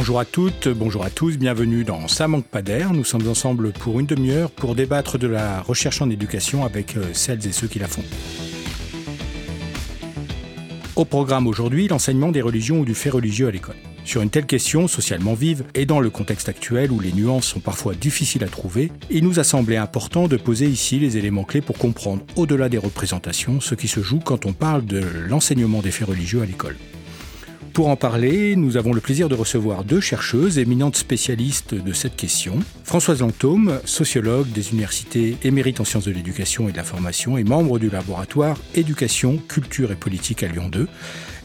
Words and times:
Bonjour 0.00 0.18
à 0.18 0.24
toutes, 0.24 0.66
bonjour 0.66 1.04
à 1.04 1.10
tous, 1.10 1.36
bienvenue 1.36 1.84
dans 1.84 2.08
Ça 2.08 2.26
manque 2.26 2.46
pas 2.46 2.62
d'air. 2.62 2.94
Nous 2.94 3.04
sommes 3.04 3.28
ensemble 3.28 3.70
pour 3.70 4.00
une 4.00 4.06
demi-heure 4.06 4.50
pour 4.50 4.74
débattre 4.74 5.18
de 5.18 5.26
la 5.26 5.60
recherche 5.60 6.00
en 6.00 6.08
éducation 6.08 6.64
avec 6.64 6.96
euh, 6.96 7.02
celles 7.12 7.46
et 7.46 7.52
ceux 7.52 7.66
qui 7.66 7.78
la 7.78 7.86
font. 7.86 8.02
Au 10.96 11.04
programme 11.04 11.46
aujourd'hui, 11.46 11.86
l'enseignement 11.86 12.32
des 12.32 12.40
religions 12.40 12.80
ou 12.80 12.86
du 12.86 12.94
fait 12.94 13.10
religieux 13.10 13.48
à 13.48 13.50
l'école. 13.50 13.76
Sur 14.06 14.22
une 14.22 14.30
telle 14.30 14.46
question 14.46 14.88
socialement 14.88 15.34
vive 15.34 15.64
et 15.74 15.84
dans 15.84 16.00
le 16.00 16.08
contexte 16.08 16.48
actuel 16.48 16.92
où 16.92 16.98
les 16.98 17.12
nuances 17.12 17.44
sont 17.44 17.60
parfois 17.60 17.94
difficiles 17.94 18.42
à 18.42 18.48
trouver, 18.48 18.90
il 19.10 19.22
nous 19.22 19.38
a 19.38 19.44
semblé 19.44 19.76
important 19.76 20.28
de 20.28 20.38
poser 20.38 20.66
ici 20.66 20.98
les 20.98 21.18
éléments 21.18 21.44
clés 21.44 21.60
pour 21.60 21.76
comprendre 21.76 22.22
au-delà 22.36 22.70
des 22.70 22.78
représentations 22.78 23.60
ce 23.60 23.74
qui 23.74 23.86
se 23.86 24.00
joue 24.00 24.20
quand 24.20 24.46
on 24.46 24.54
parle 24.54 24.86
de 24.86 25.02
l'enseignement 25.28 25.82
des 25.82 25.90
faits 25.90 26.08
religieux 26.08 26.40
à 26.40 26.46
l'école. 26.46 26.76
Pour 27.72 27.88
en 27.88 27.96
parler, 27.96 28.56
nous 28.56 28.76
avons 28.76 28.92
le 28.92 29.00
plaisir 29.00 29.28
de 29.28 29.34
recevoir 29.34 29.84
deux 29.84 30.00
chercheuses 30.00 30.58
éminentes 30.58 30.96
spécialistes 30.96 31.74
de 31.74 31.92
cette 31.92 32.16
question. 32.16 32.58
Françoise 32.82 33.20
Lantôme, 33.20 33.80
sociologue 33.84 34.50
des 34.50 34.70
universités 34.72 35.36
émérite 35.44 35.80
en 35.80 35.84
sciences 35.84 36.04
de 36.04 36.10
l'éducation 36.10 36.68
et 36.68 36.72
de 36.72 36.76
la 36.76 36.82
formation 36.82 37.38
et 37.38 37.44
membre 37.44 37.78
du 37.78 37.88
laboratoire 37.88 38.58
Éducation, 38.74 39.38
Culture 39.48 39.92
et 39.92 39.94
Politique 39.94 40.42
à 40.42 40.48
Lyon 40.48 40.68
2. 40.68 40.88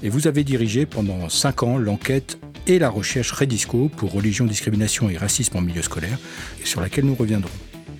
Et 0.03 0.09
vous 0.09 0.27
avez 0.27 0.43
dirigé 0.43 0.87
pendant 0.87 1.29
cinq 1.29 1.61
ans 1.61 1.77
l'enquête 1.77 2.39
et 2.65 2.79
la 2.79 2.89
recherche 2.89 3.31
Redisco 3.31 3.89
pour 3.95 4.11
religion, 4.11 4.45
discrimination 4.45 5.09
et 5.09 5.17
racisme 5.17 5.57
en 5.57 5.61
milieu 5.61 5.83
scolaire, 5.83 6.17
sur 6.63 6.81
laquelle 6.81 7.05
nous 7.05 7.15
reviendrons. 7.15 7.51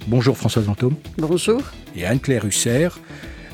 Bonjour 0.08 0.36
Françoise 0.36 0.66
Lantôme. 0.66 0.96
Bonjour. 1.18 1.62
Et 1.96 2.06
Anne-Claire 2.06 2.46
Husser. 2.46 2.90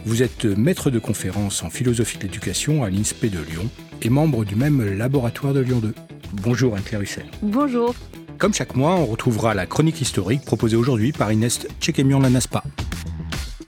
Vous 0.03 0.23
êtes 0.23 0.45
maître 0.45 0.89
de 0.89 0.97
conférence 0.97 1.61
en 1.61 1.69
philosophie 1.69 2.17
de 2.17 2.23
l'éducation 2.23 2.83
à 2.83 2.89
l'INSPE 2.89 3.27
de 3.27 3.39
Lyon 3.39 3.69
et 4.02 4.09
membre 4.09 4.45
du 4.45 4.55
même 4.55 4.97
laboratoire 4.97 5.53
de 5.53 5.59
Lyon 5.59 5.77
2. 5.80 5.93
Bonjour 6.41 6.75
Anne-Claire 6.75 7.02
Husser. 7.02 7.21
Bonjour. 7.43 7.93
Comme 8.39 8.52
chaque 8.52 8.75
mois, 8.75 8.95
on 8.95 9.05
retrouvera 9.05 9.53
la 9.53 9.67
chronique 9.67 10.02
historique 10.02 10.43
proposée 10.43 10.75
aujourd'hui 10.75 11.11
par 11.11 11.31
Inès 11.31 11.67
Tchekemian-Lanaspa. 11.80 12.63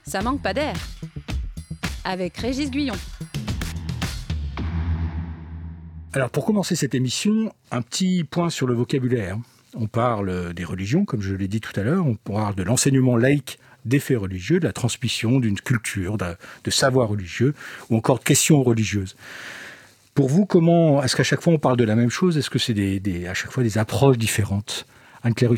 Ça 0.04 0.22
manque 0.22 0.42
pas 0.42 0.52
d'air. 0.52 0.74
Avec 2.04 2.36
Régis 2.38 2.68
Guyon. 2.68 2.96
Alors 6.14 6.30
pour 6.30 6.44
commencer 6.44 6.74
cette 6.74 6.96
émission, 6.96 7.52
un 7.70 7.80
petit 7.80 8.24
point 8.24 8.50
sur 8.50 8.66
le 8.66 8.74
vocabulaire. 8.74 9.38
On 9.76 9.86
parle 9.86 10.52
des 10.52 10.64
religions, 10.64 11.04
comme 11.04 11.22
je 11.22 11.34
l'ai 11.34 11.48
dit 11.48 11.60
tout 11.60 11.78
à 11.78 11.84
l'heure, 11.84 12.04
on 12.04 12.16
parle 12.16 12.56
de 12.56 12.64
l'enseignement 12.64 13.16
laïque 13.16 13.60
des 13.84 13.98
faits 13.98 14.18
religieux, 14.18 14.60
de 14.60 14.64
la 14.64 14.72
transmission 14.72 15.40
d'une 15.40 15.58
culture, 15.58 16.16
de, 16.18 16.70
savoir 16.70 17.08
religieux, 17.08 17.54
ou 17.90 17.96
encore 17.96 18.18
de 18.18 18.24
questions 18.24 18.62
religieuses. 18.62 19.16
Pour 20.14 20.28
vous, 20.28 20.46
comment 20.46 21.02
est-ce 21.02 21.16
qu'à 21.16 21.24
chaque 21.24 21.40
fois 21.40 21.52
on 21.52 21.58
parle 21.58 21.76
de 21.76 21.84
la 21.84 21.96
même 21.96 22.10
chose 22.10 22.38
Est-ce 22.38 22.50
que 22.50 22.58
c'est 22.58 22.74
des, 22.74 23.26
à 23.26 23.34
chaque 23.34 23.50
fois 23.50 23.62
des 23.62 23.78
approches 23.78 24.18
différentes? 24.18 24.86
Anne-Claire 25.22 25.52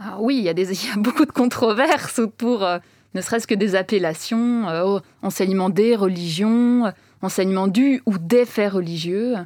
ah 0.00 0.16
Oui, 0.20 0.38
il 0.38 0.44
y, 0.44 0.48
a 0.48 0.96
beaucoup 0.96 1.24
de 1.24 1.32
controverses 1.32 2.18
autour, 2.18 2.64
euh, 2.64 2.78
ne 3.14 3.20
serait-ce 3.20 3.46
que 3.46 3.54
des 3.54 3.74
appellations, 3.74 4.68
euh, 4.68 4.98
enseignement 5.22 5.70
des 5.70 5.96
religions, 5.96 6.92
enseignement 7.22 7.68
du 7.68 8.02
ou 8.04 8.18
des 8.18 8.44
faits 8.44 8.72
religieux. 8.72 9.36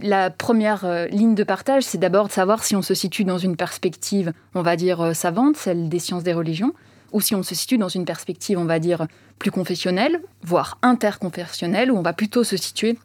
La 0.00 0.30
première 0.30 0.84
euh, 0.84 1.06
ligne 1.06 1.34
de 1.34 1.44
partage, 1.44 1.82
c'est 1.82 1.98
d'abord 1.98 2.28
de 2.28 2.32
savoir 2.32 2.64
si 2.64 2.74
on 2.74 2.82
se 2.82 2.94
situe 2.94 3.24
dans 3.24 3.38
une 3.38 3.56
perspective, 3.56 4.32
on 4.54 4.62
va 4.62 4.76
dire, 4.76 5.00
euh, 5.00 5.12
savante, 5.12 5.56
celle 5.56 5.88
des 5.88 5.98
sciences 5.98 6.22
des 6.22 6.32
religions, 6.32 6.72
ou 7.12 7.20
si 7.20 7.34
on 7.34 7.42
se 7.42 7.54
situe 7.54 7.76
dans 7.76 7.88
une 7.88 8.04
perspective, 8.04 8.58
on 8.58 8.64
va 8.64 8.78
dire, 8.78 9.06
plus 9.38 9.50
confessionnelle, 9.50 10.22
voire 10.42 10.78
interconfessionnelle, 10.82 11.92
où 11.92 11.96
on 11.96 12.02
va 12.02 12.14
plutôt 12.14 12.42
se 12.42 12.56
situer 12.56 12.98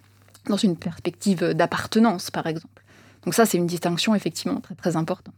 dans 0.48 0.56
une 0.56 0.78
perspective 0.78 1.44
d'appartenance, 1.54 2.32
par 2.32 2.48
exemple. 2.48 2.84
Donc 3.26 3.34
ça, 3.34 3.46
c'est 3.46 3.58
une 3.58 3.68
distinction 3.68 4.16
effectivement 4.16 4.62
très, 4.62 4.76
très 4.76 4.96
importante. 4.96 5.36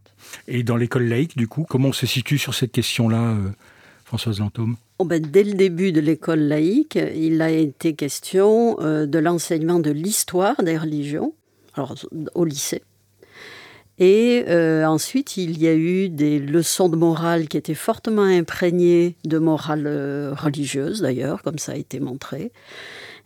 Et 0.47 0.61
dans 0.61 0.77
l'école 0.77 1.05
laïque, 1.05 1.35
du 1.35 1.47
coup, 1.47 1.65
comment 1.67 1.89
on 1.89 1.93
se 1.93 2.05
situe 2.05 2.37
sur 2.37 2.53
cette 2.53 2.71
question-là, 2.71 3.17
euh, 3.17 3.49
Françoise 4.05 4.39
Lantôme? 4.39 4.75
Oh 4.99 5.05
ben, 5.05 5.21
Dès 5.21 5.43
le 5.43 5.53
début 5.53 5.91
de 5.91 6.01
l'école 6.01 6.41
laïque, 6.41 6.99
il 7.15 7.41
a 7.41 7.49
été 7.49 7.95
question 7.95 8.77
euh, 8.81 9.05
de 9.05 9.17
l'enseignement 9.17 9.79
de 9.79 9.91
l'histoire 9.91 10.61
des 10.61 10.77
religions, 10.77 11.33
alors, 11.73 11.95
au 12.35 12.45
lycée. 12.45 12.83
Et 13.97 14.45
euh, 14.47 14.85
ensuite, 14.85 15.35
il 15.37 15.61
y 15.61 15.67
a 15.67 15.73
eu 15.73 16.09
des 16.09 16.39
leçons 16.39 16.87
de 16.87 16.95
morale 16.95 17.47
qui 17.47 17.57
étaient 17.57 17.73
fortement 17.73 18.23
imprégnées 18.23 19.15
de 19.25 19.39
morale 19.39 19.85
euh, 19.87 20.33
religieuse, 20.33 21.01
d'ailleurs, 21.01 21.41
comme 21.43 21.57
ça 21.57 21.73
a 21.73 21.75
été 21.75 21.99
montré. 21.99 22.51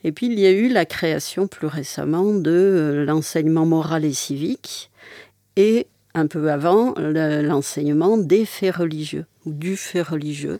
Et 0.03 0.11
puis, 0.11 0.27
il 0.27 0.39
y 0.39 0.45
a 0.45 0.51
eu 0.51 0.69
la 0.69 0.85
création 0.85 1.47
plus 1.47 1.67
récemment 1.67 2.33
de 2.33 3.03
l'enseignement 3.07 3.65
moral 3.65 4.03
et 4.05 4.13
civique, 4.13 4.89
et 5.55 5.87
un 6.15 6.27
peu 6.27 6.51
avant, 6.51 6.93
l'enseignement 6.97 8.17
des 8.17 8.45
faits 8.45 8.75
religieux, 8.75 9.25
ou 9.45 9.53
du 9.53 9.75
fait 9.77 10.01
religieux 10.01 10.59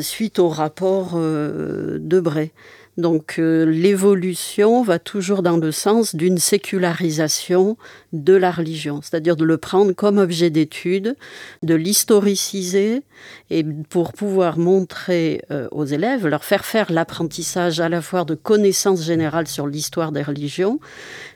suite 0.00 0.38
au 0.38 0.48
rapport 0.48 1.12
euh, 1.14 1.98
de 2.00 2.20
Bray. 2.20 2.52
Donc 2.98 3.36
euh, 3.38 3.64
l'évolution 3.64 4.82
va 4.82 4.98
toujours 4.98 5.42
dans 5.44 5.56
le 5.56 5.70
sens 5.70 6.16
d'une 6.16 6.38
sécularisation 6.38 7.76
de 8.12 8.34
la 8.34 8.50
religion, 8.50 9.00
c'est-à-dire 9.02 9.36
de 9.36 9.44
le 9.44 9.56
prendre 9.56 9.92
comme 9.92 10.18
objet 10.18 10.50
d'étude, 10.50 11.14
de 11.62 11.74
l'historiciser 11.76 13.04
et 13.50 13.64
pour 13.88 14.12
pouvoir 14.12 14.58
montrer 14.58 15.42
euh, 15.52 15.68
aux 15.70 15.84
élèves, 15.84 16.26
leur 16.26 16.42
faire 16.42 16.64
faire 16.64 16.90
l'apprentissage 16.90 17.78
à 17.78 17.88
la 17.88 18.02
fois 18.02 18.24
de 18.24 18.34
connaissances 18.34 19.04
générales 19.04 19.46
sur 19.46 19.68
l'histoire 19.68 20.10
des 20.10 20.22
religions, 20.22 20.80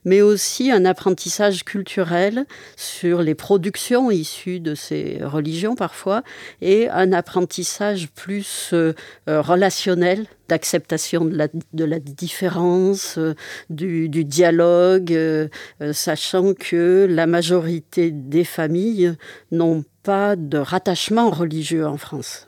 mais 0.05 0.21
aussi 0.21 0.73
un 0.73 0.85
apprentissage 0.85 1.65
culturel 1.65 2.45
sur 2.77 3.23
les 3.23 3.37
productions 3.37 4.11
issues 4.11 4.59
de 4.59 4.75
ces 4.75 5.21
religions 5.23 5.77
parfois, 5.77 6.25
et 6.61 6.89
un 6.89 7.13
apprentissage 7.13 8.09
plus 8.09 8.71
euh, 8.73 8.95
relationnel 9.29 10.27
d'acceptation 10.53 11.25
de 11.25 11.35
la, 11.35 11.49
de 11.73 11.85
la, 11.85 11.99
différence, 11.99 13.17
euh, 13.17 13.35
du, 13.71 14.11
dialogue, 14.11 15.11
euh, 15.15 15.49
euh, 15.81 15.95
sachant 15.95 16.53
que 16.53 17.07
la 17.09 17.27
majorité 17.27 18.11
des 18.11 18.45
familles 18.45 19.15
n'ont 19.51 19.83
pas 20.03 20.37
de 20.37 20.59
rattachement 20.59 21.31
religieux 21.31 21.87
en 21.87 21.97
France. 21.97 22.47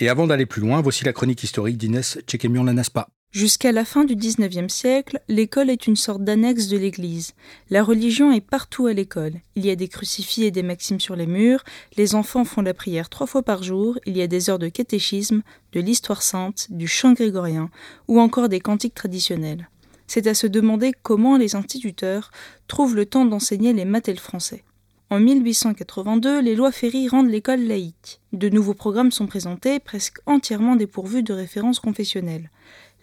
Et 0.00 0.08
avant 0.08 0.26
d'aller 0.26 0.46
plus 0.46 0.62
loin, 0.62 0.80
voici 0.80 1.04
la 1.04 1.12
chronique 1.12 1.44
historique 1.44 1.78
d'Inès 1.78 2.18
Tchekemian-Lanaspa. 2.26 3.06
Jusqu'à 3.34 3.72
la 3.72 3.84
fin 3.84 4.04
du 4.04 4.14
XIXe 4.14 4.72
siècle, 4.72 5.18
l'école 5.26 5.68
est 5.68 5.88
une 5.88 5.96
sorte 5.96 6.22
d'annexe 6.22 6.68
de 6.68 6.76
l'Église. 6.76 7.32
La 7.68 7.82
religion 7.82 8.30
est 8.30 8.40
partout 8.40 8.86
à 8.86 8.92
l'école. 8.92 9.32
Il 9.56 9.66
y 9.66 9.70
a 9.70 9.74
des 9.74 9.88
crucifix 9.88 10.44
et 10.44 10.52
des 10.52 10.62
maximes 10.62 11.00
sur 11.00 11.16
les 11.16 11.26
murs, 11.26 11.64
les 11.96 12.14
enfants 12.14 12.44
font 12.44 12.62
la 12.62 12.74
prière 12.74 13.08
trois 13.08 13.26
fois 13.26 13.42
par 13.42 13.64
jour, 13.64 13.98
il 14.06 14.16
y 14.16 14.22
a 14.22 14.28
des 14.28 14.50
heures 14.50 14.60
de 14.60 14.68
catéchisme, 14.68 15.42
de 15.72 15.80
l'histoire 15.80 16.22
sainte, 16.22 16.68
du 16.70 16.86
chant 16.86 17.12
grégorien, 17.12 17.70
ou 18.06 18.20
encore 18.20 18.48
des 18.48 18.60
cantiques 18.60 18.94
traditionnels. 18.94 19.68
C'est 20.06 20.28
à 20.28 20.34
se 20.34 20.46
demander 20.46 20.92
comment 21.02 21.36
les 21.36 21.56
instituteurs 21.56 22.30
trouvent 22.68 22.94
le 22.94 23.04
temps 23.04 23.24
d'enseigner 23.24 23.72
les 23.72 23.84
maths 23.84 24.08
et 24.08 24.14
français. 24.14 24.62
En 25.10 25.18
1882, 25.18 26.40
les 26.40 26.54
lois 26.54 26.70
Ferry 26.70 27.08
rendent 27.08 27.30
l'école 27.30 27.64
laïque. 27.64 28.20
De 28.32 28.48
nouveaux 28.48 28.74
programmes 28.74 29.10
sont 29.10 29.26
présentés, 29.26 29.80
presque 29.80 30.18
entièrement 30.26 30.76
dépourvus 30.76 31.24
de 31.24 31.32
références 31.32 31.80
confessionnelles. 31.80 32.48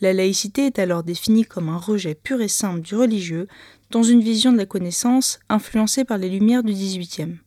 La 0.02 0.14
laïcité 0.14 0.66
est 0.66 0.80
alors 0.80 1.04
définie 1.04 1.46
comme 1.46 1.70
un 1.70 1.78
rejet 1.78 2.16
pur 2.16 2.42
et 2.42 2.48
simple 2.48 2.82
du 2.82 2.96
religieux 2.96 3.48
dans 3.92 4.02
une 4.02 4.22
vision 4.22 4.52
de 4.52 4.58
la 4.58 4.66
connaissance 4.66 5.40
influencée 5.48 6.06
par 6.06 6.18
les 6.18 6.28
Lumières 6.28 6.64
du 6.64 6.74
XVIIIe. 6.74 7.38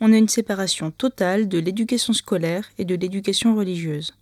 On 0.00 0.12
a 0.12 0.16
une 0.16 0.28
séparation 0.28 0.90
totale 0.90 1.48
de 1.48 1.58
l'éducation 1.58 2.12
scolaire 2.12 2.68
et 2.78 2.84
de 2.84 2.96
l'éducation 2.96 3.54
religieuse. 3.54 4.14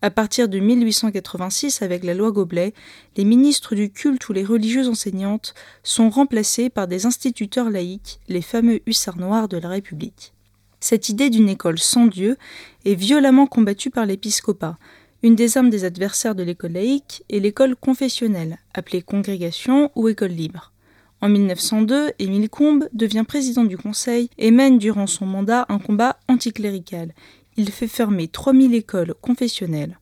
À 0.00 0.10
partir 0.10 0.48
de 0.48 0.58
1886, 0.58 1.82
avec 1.82 2.02
la 2.02 2.14
loi 2.14 2.32
Goblet, 2.32 2.72
les 3.18 3.24
ministres 3.24 3.74
du 3.74 3.90
culte 3.90 4.26
ou 4.30 4.32
les 4.32 4.42
religieuses 4.42 4.88
enseignantes 4.88 5.52
sont 5.82 6.08
remplacés 6.08 6.70
par 6.70 6.88
des 6.88 7.04
instituteurs 7.04 7.68
laïcs, 7.68 8.20
les 8.26 8.42
fameux 8.42 8.80
hussards 8.86 9.18
noirs 9.18 9.48
de 9.48 9.58
la 9.58 9.68
République. 9.68 10.32
Cette 10.80 11.10
idée 11.10 11.30
d'une 11.30 11.48
école 11.48 11.78
sans 11.78 12.06
Dieu 12.06 12.36
est 12.84 12.96
violemment 12.96 13.46
combattue 13.46 13.90
par 13.90 14.06
l'épiscopat, 14.06 14.78
une 15.22 15.36
des 15.36 15.56
armes 15.56 15.70
des 15.70 15.84
adversaires 15.84 16.34
de 16.34 16.42
l'école 16.42 16.72
laïque 16.72 17.22
est 17.30 17.38
l'école 17.38 17.76
confessionnelle, 17.76 18.58
appelée 18.74 19.02
congrégation 19.02 19.92
ou 19.94 20.08
école 20.08 20.32
libre. 20.32 20.72
En 21.20 21.28
1902, 21.28 22.10
Émile 22.18 22.50
Combes 22.50 22.88
devient 22.92 23.24
président 23.26 23.62
du 23.62 23.78
Conseil 23.78 24.28
et 24.38 24.50
mène 24.50 24.78
durant 24.78 25.06
son 25.06 25.24
mandat 25.24 25.66
un 25.68 25.78
combat 25.78 26.18
anticlérical. 26.26 27.14
Il 27.56 27.70
fait 27.70 27.86
fermer 27.86 28.26
3000 28.26 28.74
écoles 28.74 29.14
confessionnelles. 29.20 29.98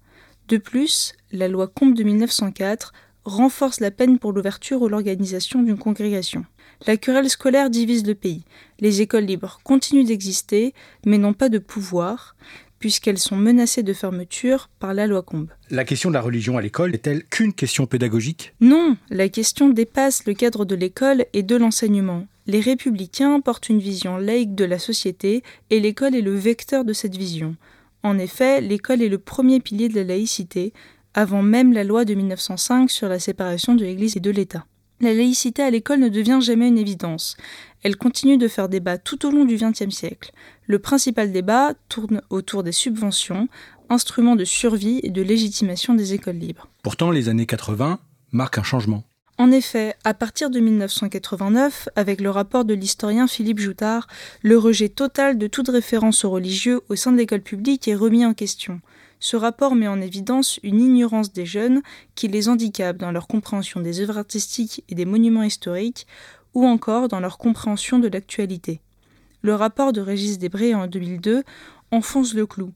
De 0.49 0.57
plus, 0.57 1.13
la 1.33 1.49
loi 1.49 1.69
Combes 1.69 1.95
de 1.95 2.03
1904 2.03 2.95
renforce 3.25 3.81
la 3.81 3.91
peine 3.91 4.19
pour 4.19 4.33
l'ouverture 4.33 4.81
ou 4.81 4.89
l'organisation 4.89 5.63
d'une 5.63 5.77
congrégation. 5.77 6.47
La 6.87 6.97
querelle 6.97 7.29
scolaire 7.29 7.69
divise 7.69 8.07
le 8.07 8.15
pays. 8.15 8.45
Les 8.79 9.03
écoles 9.03 9.25
libres 9.25 9.61
continuent 9.63 10.07
d'exister, 10.07 10.73
mais 11.05 11.19
n'ont 11.19 11.35
pas 11.35 11.51
de 11.51 11.59
pouvoir 11.59 12.35
puisqu'elles 12.81 13.19
sont 13.19 13.37
menacées 13.37 13.85
de 13.85 13.93
fermeture 13.93 14.69
par 14.81 14.95
la 14.95 15.07
loi 15.07 15.23
Combe. 15.23 15.51
La 15.71 15.85
question 15.85 16.09
de 16.09 16.15
la 16.15 16.21
religion 16.21 16.57
à 16.57 16.63
l'école 16.63 16.95
est-elle 16.95 17.23
qu'une 17.25 17.53
question 17.53 17.87
pédagogique? 17.87 18.55
Non, 18.61 18.97
la 19.11 19.29
question 19.29 19.69
dépasse 19.69 20.27
le 20.27 20.35
cadre 20.35 20.65
de 20.65 20.75
l'école 20.75 21.27
et 21.33 21.45
de 21.45 21.55
l'enseignement. 21.55 22.27
Les 22.47 22.61
républicains 22.61 23.41
portent 23.41 23.69
une 23.69 23.79
vision 23.79 24.17
laïque 24.17 24.57
de 24.57 24.65
la 24.65 24.81
société 24.81 25.45
et 25.69 25.79
l'école 25.79 26.17
est 26.17 26.23
le 26.23 26.35
vecteur 26.35 26.85
de 26.85 26.93
cette 26.95 27.17
vision. 27.17 27.55
En 28.03 28.19
effet, 28.19 28.63
l'école 28.63 29.03
est 29.03 29.09
le 29.09 29.19
premier 29.19 29.61
pilier 29.61 29.91
de 29.91 29.95
la 29.95 30.05
laïcité, 30.05 30.73
avant 31.13 31.43
même 31.43 31.73
la 31.73 31.85
loi 31.85 32.07
de 32.07 32.15
1905 32.15 32.91
sur 32.91 33.09
la 33.09 33.19
séparation 33.19 33.75
de 33.75 33.85
l'Église 33.85 34.17
et 34.17 34.21
de 34.21 34.31
l'État. 34.31 34.65
La 35.03 35.15
laïcité 35.15 35.63
à 35.63 35.71
l'école 35.71 36.01
ne 36.01 36.09
devient 36.09 36.41
jamais 36.43 36.69
une 36.69 36.77
évidence. 36.77 37.37
Elle 37.83 37.97
continue 37.97 38.37
de 38.37 38.49
faire 38.49 38.69
débat 38.69 38.99
tout 38.99 39.25
au 39.27 39.31
long 39.31 39.47
du 39.47 39.57
XXe 39.57 39.95
siècle. 39.95 40.33
Le 40.71 40.79
principal 40.79 41.33
débat 41.33 41.75
tourne 41.89 42.23
autour 42.31 42.63
des 42.63 42.71
subventions, 42.71 43.49
instruments 43.89 44.37
de 44.37 44.45
survie 44.45 45.01
et 45.03 45.11
de 45.11 45.21
légitimation 45.21 45.95
des 45.95 46.15
écoles 46.15 46.37
libres. 46.37 46.69
Pourtant, 46.85 47.11
les 47.11 47.29
années 47.29 47.45
80 47.45 47.99
marquent 48.31 48.59
un 48.59 48.63
changement. 48.63 49.03
En 49.37 49.51
effet, 49.51 49.97
à 50.05 50.15
partir 50.15 50.49
de 50.49 50.61
1989, 50.61 51.89
avec 51.97 52.21
le 52.21 52.31
rapport 52.31 52.65
de 52.65 52.73
l'historien 52.73 53.27
Philippe 53.27 53.59
Joutard, 53.59 54.07
le 54.43 54.57
rejet 54.59 54.89
total 54.89 55.39
de 55.39 55.49
toute 55.49 55.71
référence 55.71 56.25
aux 56.25 56.31
religieux 56.31 56.83
au 56.89 56.95
sein 56.95 57.11
de 57.11 57.17
l'école 57.17 57.43
publique 57.43 57.89
est 57.89 57.97
remis 57.97 58.25
en 58.25 58.33
question. 58.33 58.81
Ce 59.19 59.35
rapport 59.35 59.75
met 59.75 59.89
en 59.89 60.01
évidence 60.01 60.61
une 60.63 60.81
ignorance 60.81 61.33
des 61.33 61.47
jeunes 61.47 61.83
qui 62.15 62.29
les 62.29 62.49
handicape 62.49 62.99
dans 62.99 63.11
leur 63.11 63.27
compréhension 63.27 63.81
des 63.81 64.03
œuvres 64.03 64.19
artistiques 64.19 64.85
et 64.89 64.95
des 64.95 65.05
monuments 65.05 65.43
historiques, 65.43 66.07
ou 66.55 66.65
encore 66.65 67.09
dans 67.09 67.19
leur 67.19 67.39
compréhension 67.39 67.99
de 67.99 68.07
l'actualité. 68.07 68.81
Le 69.43 69.55
rapport 69.55 69.93
de 69.93 70.01
Régis 70.01 70.39
Debré 70.39 70.75
en 70.75 70.87
2002 70.87 71.45
enfonce 71.91 72.35
le 72.35 72.47
clou. 72.47 72.73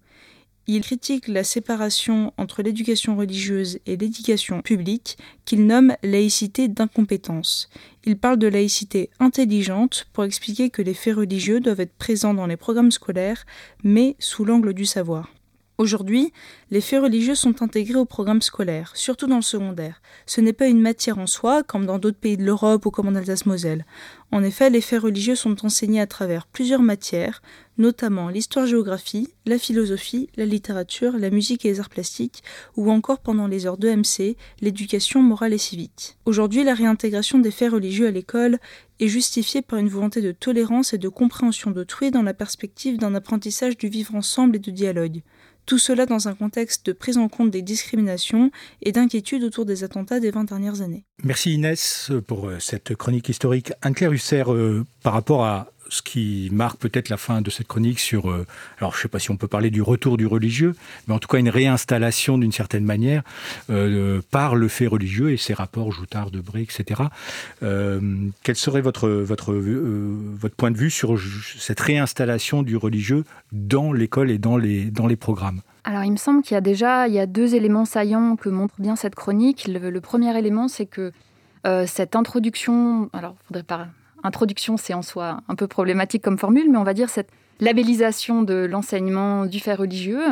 Il 0.67 0.81
critique 0.81 1.29
la 1.29 1.45
séparation 1.45 2.33
entre 2.39 2.63
l'éducation 2.63 3.17
religieuse 3.17 3.79
et 3.85 3.99
l'éducation 3.99 4.63
publique, 4.63 5.19
qu'il 5.45 5.67
nomme 5.67 5.95
laïcité 6.03 6.69
d'incompétence. 6.69 7.69
Il 8.05 8.17
parle 8.17 8.39
de 8.39 8.49
laïcité 8.49 9.11
intelligente 9.21 10.07
pour 10.15 10.25
expliquer 10.25 10.71
que 10.71 10.81
les 10.81 10.95
faits 10.95 11.17
religieux 11.17 11.61
doivent 11.61 11.81
être 11.81 11.99
présents 11.99 12.33
dans 12.33 12.47
les 12.47 12.57
programmes 12.57 12.93
scolaires, 12.93 13.45
mais 13.83 14.17
sous 14.19 14.47
l'angle 14.47 14.73
du 14.73 14.87
savoir. 14.87 15.29
Aujourd'hui, 15.77 16.33
les 16.71 16.81
faits 16.81 17.03
religieux 17.03 17.35
sont 17.35 17.61
intégrés 17.61 17.99
au 17.99 18.05
programme 18.05 18.43
scolaire, 18.43 18.93
surtout 18.95 19.27
dans 19.27 19.37
le 19.37 19.43
secondaire. 19.43 20.01
Ce 20.25 20.41
n'est 20.41 20.53
pas 20.53 20.69
une 20.69 20.81
matière 20.81 21.19
en 21.19 21.27
soi, 21.27 21.65
comme 21.65 21.85
dans 21.85 21.99
d'autres 21.99 22.19
pays 22.19 22.37
de 22.37 22.45
l'Europe 22.45 22.87
ou 22.87 22.93
comme 22.93 23.09
en 23.09 23.17
Alsace-Moselle. 23.17 23.85
En 24.31 24.45
effet, 24.45 24.71
les 24.71 24.81
faits 24.81 25.03
religieux 25.03 25.35
sont 25.35 25.67
enseignés 25.67 26.01
à 26.01 26.07
travers 26.07 26.47
plusieurs 26.47 26.83
matières, 26.83 27.43
notamment 27.77 28.29
l'histoire-géographie, 28.29 29.35
la 29.47 29.59
philosophie, 29.59 30.29
la 30.37 30.47
littérature, 30.47 31.19
la 31.19 31.31
musique 31.31 31.65
et 31.65 31.71
les 31.71 31.81
arts 31.81 31.91
plastiques, 31.91 32.45
ou 32.77 32.93
encore 32.93 33.19
pendant 33.19 33.49
les 33.49 33.67
heures 33.67 33.77
d'EMC, 33.77 34.37
l'éducation 34.61 35.23
morale 35.23 35.55
et 35.55 35.59
civique. 35.59 36.19
Aujourd'hui, 36.25 36.63
la 36.63 36.75
réintégration 36.75 37.41
des 37.41 37.51
faits 37.51 37.73
religieux 37.73 38.07
à 38.07 38.13
l'école 38.13 38.61
est 39.01 39.09
justifiée 39.09 39.63
par 39.63 39.81
une 39.81 39.89
volonté 39.89 40.21
de 40.21 40.31
tolérance 40.31 40.95
et 40.95 40.99
de 40.99 41.09
compréhension 41.09 41.73
d'autrui 41.73 42.13
dans 42.13 42.23
la 42.23 42.35
perspective 42.35 42.97
d'un 42.97 43.17
apprentissage 43.17 43.77
du 43.77 43.89
vivre 43.89 44.15
ensemble 44.15 44.55
et 44.55 44.61
de 44.61 44.71
dialogue. 44.71 45.23
Tout 45.67 45.79
cela 45.79 46.07
dans 46.07 46.29
un 46.29 46.35
contexte 46.35 46.87
de 46.87 46.93
prise 46.93 47.19
en 47.19 47.29
compte 47.29 47.51
des 47.51 47.63
discriminations 47.63 48.51
et 48.83 48.93
d'inquiétude 48.93 49.45
autour 49.45 49.65
des 49.65 49.85
attentats 49.85 50.21
des 50.21 50.31
20 50.31 50.45
dernières 50.45 50.81
années. 50.83 51.05
Merci 51.23 51.55
Inès 51.55 52.11
pour 52.27 52.49
euh, 52.49 52.59
cette 52.61 52.95
chronique 52.95 53.29
historique. 53.29 53.73
Anne-Claire 53.83 54.13
Husser, 54.13 54.45
euh, 54.49 54.85
par 55.03 55.13
rapport 55.13 55.45
à 55.45 55.73
ce 55.89 56.03
qui 56.03 56.49
marque 56.53 56.79
peut-être 56.79 57.09
la 57.09 57.17
fin 57.17 57.41
de 57.41 57.51
cette 57.51 57.67
chronique 57.67 57.99
sur, 57.99 58.31
euh, 58.31 58.47
alors 58.79 58.93
je 58.93 58.99
ne 58.99 59.03
sais 59.03 59.09
pas 59.09 59.19
si 59.19 59.31
on 59.31 59.37
peut 59.37 59.49
parler 59.49 59.71
du 59.71 59.83
retour 59.83 60.17
du 60.17 60.27
religieux, 60.27 60.75
mais 61.07 61.15
en 61.15 61.19
tout 61.19 61.29
cas 61.29 61.39
une 61.39 61.49
réinstallation 61.49 62.39
d'une 62.39 62.53
certaine 62.53 62.85
manière 62.85 63.23
euh, 63.71 64.21
par 64.31 64.55
le 64.55 64.69
fait 64.69 64.87
religieux 64.87 65.33
et 65.33 65.37
ses 65.37 65.55
rapports 65.55 65.93
Joutard, 65.93 66.31
Debré, 66.31 66.63
etc. 66.63 67.03
Euh, 67.63 68.01
quel 68.43 68.57
serait 68.57 68.81
votre, 68.81 69.09
votre, 69.09 69.53
votre 69.55 70.55
point 70.55 70.71
de 70.71 70.77
vue 70.77 70.91
sur 70.91 71.19
cette 71.59 71.81
réinstallation 71.81 72.63
du 72.63 72.77
religieux 72.77 73.25
dans 73.53 73.93
l'école 73.93 74.31
et 74.31 74.39
dans 74.39 74.57
les, 74.57 74.85
dans 74.87 75.07
les 75.07 75.17
programmes? 75.17 75.61
Alors, 75.85 76.03
il 76.03 76.13
me 76.13 76.17
semble 76.17 76.43
qu'il 76.43 76.55
y 76.55 76.59
a 76.59 76.63
déjà 76.63 77.09
il 77.09 77.15
y 77.15 77.19
a 77.19 77.27
deux 77.27 77.55
éléments 77.55 77.85
saillants 77.85 78.37
que 78.37 78.49
montre 78.49 78.75
bien 78.79 78.97
cette 78.97 79.15
chronique. 79.15 79.69
Le, 79.69 80.01
premier 80.01 80.37
élément, 80.37 80.69
c'est 80.69 80.87
que 80.87 81.13
cette 81.87 82.17
introduction, 82.17 83.11
alors, 83.13 83.37
il 83.43 83.47
faudrait 83.49 83.63
pas 83.63 83.89
introduction, 84.25 84.77
c'est 84.77 84.95
en 84.95 85.03
soi 85.03 85.41
un 85.49 85.55
peu 85.55 85.67
problématique 85.67 86.23
comme 86.23 86.39
formule, 86.39 86.71
mais 86.71 86.79
on 86.79 86.85
va 86.85 86.95
dire 86.95 87.09
cette 87.09 87.29
labellisation 87.61 88.43
de 88.43 88.55
l'enseignement 88.55 89.47
du 89.47 89.61
fait 89.61 89.75
religieux, 89.75 90.23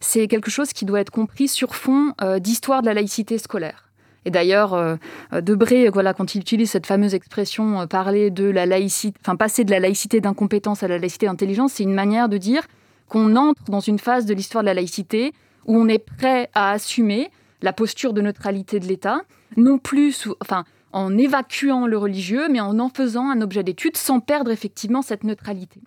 c'est 0.00 0.26
quelque 0.26 0.50
chose 0.50 0.72
qui 0.72 0.84
doit 0.84 1.00
être 1.00 1.10
compris 1.10 1.48
sur 1.48 1.74
fond 1.74 2.12
euh, 2.20 2.38
d'histoire 2.38 2.82
de 2.82 2.86
la 2.86 2.94
laïcité 2.94 3.38
scolaire. 3.38 3.90
Et 4.26 4.30
d'ailleurs, 4.30 4.74
euh, 4.74 4.96
Debré, 5.32 5.88
voilà, 5.90 6.14
quand 6.14 6.34
il 6.34 6.40
utilise 6.40 6.70
cette 6.70 6.86
fameuse 6.86 7.14
expression 7.14 7.82
euh, 7.82 7.86
parler 7.86 8.30
de 8.30 8.44
la 8.44 8.66
laïcité, 8.66 9.18
enfin 9.22 9.36
passer 9.36 9.64
de 9.64 9.70
la 9.70 9.80
laïcité 9.80 10.20
d'incompétence 10.20 10.82
à 10.82 10.88
la 10.88 10.98
laïcité 10.98 11.26
d'intelligence, 11.26 11.74
c'est 11.74 11.82
une 11.82 11.94
manière 11.94 12.28
de 12.28 12.38
dire 12.38 12.62
qu'on 13.08 13.36
entre 13.36 13.62
dans 13.64 13.80
une 13.80 13.98
phase 13.98 14.24
de 14.24 14.34
l'histoire 14.34 14.62
de 14.62 14.66
la 14.66 14.74
laïcité 14.74 15.32
où 15.66 15.76
on 15.76 15.88
est 15.88 15.98
prêt 15.98 16.50
à 16.54 16.70
assumer 16.70 17.30
la 17.62 17.72
posture 17.72 18.12
de 18.12 18.20
neutralité 18.20 18.80
de 18.80 18.86
l'État, 18.86 19.22
non 19.56 19.78
plus, 19.78 20.28
enfin, 20.40 20.64
en 20.94 21.18
évacuant 21.18 21.88
le 21.88 21.98
religieux, 21.98 22.48
mais 22.48 22.60
en 22.60 22.78
en 22.78 22.88
faisant 22.88 23.28
un 23.28 23.40
objet 23.40 23.64
d'étude 23.64 23.96
sans 23.96 24.20
perdre 24.20 24.52
effectivement 24.52 25.02
cette 25.02 25.24
neutralité. 25.24 25.80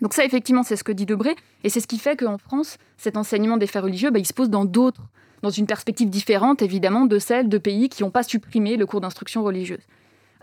Donc 0.00 0.14
ça, 0.14 0.24
effectivement, 0.24 0.62
c'est 0.62 0.76
ce 0.76 0.84
que 0.84 0.92
dit 0.92 1.04
Debré, 1.04 1.36
et 1.64 1.68
c'est 1.68 1.80
ce 1.80 1.86
qui 1.86 1.98
fait 1.98 2.16
qu'en 2.16 2.38
France, 2.38 2.78
cet 2.96 3.18
enseignement 3.18 3.58
des 3.58 3.66
faits 3.66 3.82
religieux, 3.82 4.10
bah, 4.10 4.18
il 4.18 4.26
se 4.26 4.32
pose 4.32 4.48
dans 4.48 4.64
d'autres, 4.64 5.02
dans 5.42 5.50
une 5.50 5.66
perspective 5.66 6.08
différente, 6.08 6.62
évidemment, 6.62 7.04
de 7.04 7.18
celle 7.18 7.50
de 7.50 7.58
pays 7.58 7.90
qui 7.90 8.02
n'ont 8.02 8.10
pas 8.10 8.22
supprimé 8.22 8.78
le 8.78 8.86
cours 8.86 9.02
d'instruction 9.02 9.44
religieuse. 9.44 9.82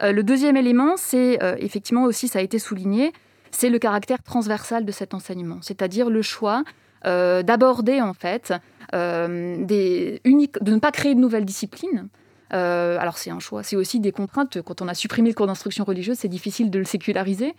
Euh, 0.04 0.12
le 0.12 0.22
deuxième 0.22 0.56
élément, 0.56 0.98
c'est, 0.98 1.42
euh, 1.42 1.56
effectivement 1.58 2.04
aussi, 2.04 2.28
ça 2.28 2.40
a 2.40 2.42
été 2.44 2.60
souligné, 2.60 3.12
c'est 3.50 3.70
le 3.70 3.80
caractère 3.80 4.22
transversal 4.22 4.86
de 4.86 4.92
cet 4.92 5.16
enseignement, 5.16 5.58
c'est-à-dire 5.62 6.12
le 6.12 6.22
choix 6.22 6.64
euh, 7.08 7.42
d'aborder, 7.42 8.02
en 8.02 8.14
fait, 8.14 8.54
des 8.94 10.22
de 10.24 10.72
ne 10.72 10.80
pas 10.80 10.92
créer 10.92 11.16
de 11.16 11.20
nouvelles 11.20 11.46
disciplines, 11.46 12.08
euh, 12.54 12.98
alors 13.00 13.18
c'est 13.18 13.32
un 13.32 13.40
choix, 13.40 13.64
c'est 13.64 13.76
aussi 13.76 14.00
des 14.00 14.12
contraintes. 14.12 14.62
Quand 14.62 14.82
on 14.82 14.88
a 14.88 14.94
supprimé 14.94 15.30
le 15.30 15.36
cours 15.36 15.48
d'instruction 15.48 15.84
religieuse, 15.84 16.18
c'est 16.20 16.28
difficile 16.28 16.70
de 16.70 16.80
le 16.80 16.86
séculariser. 16.86 17.56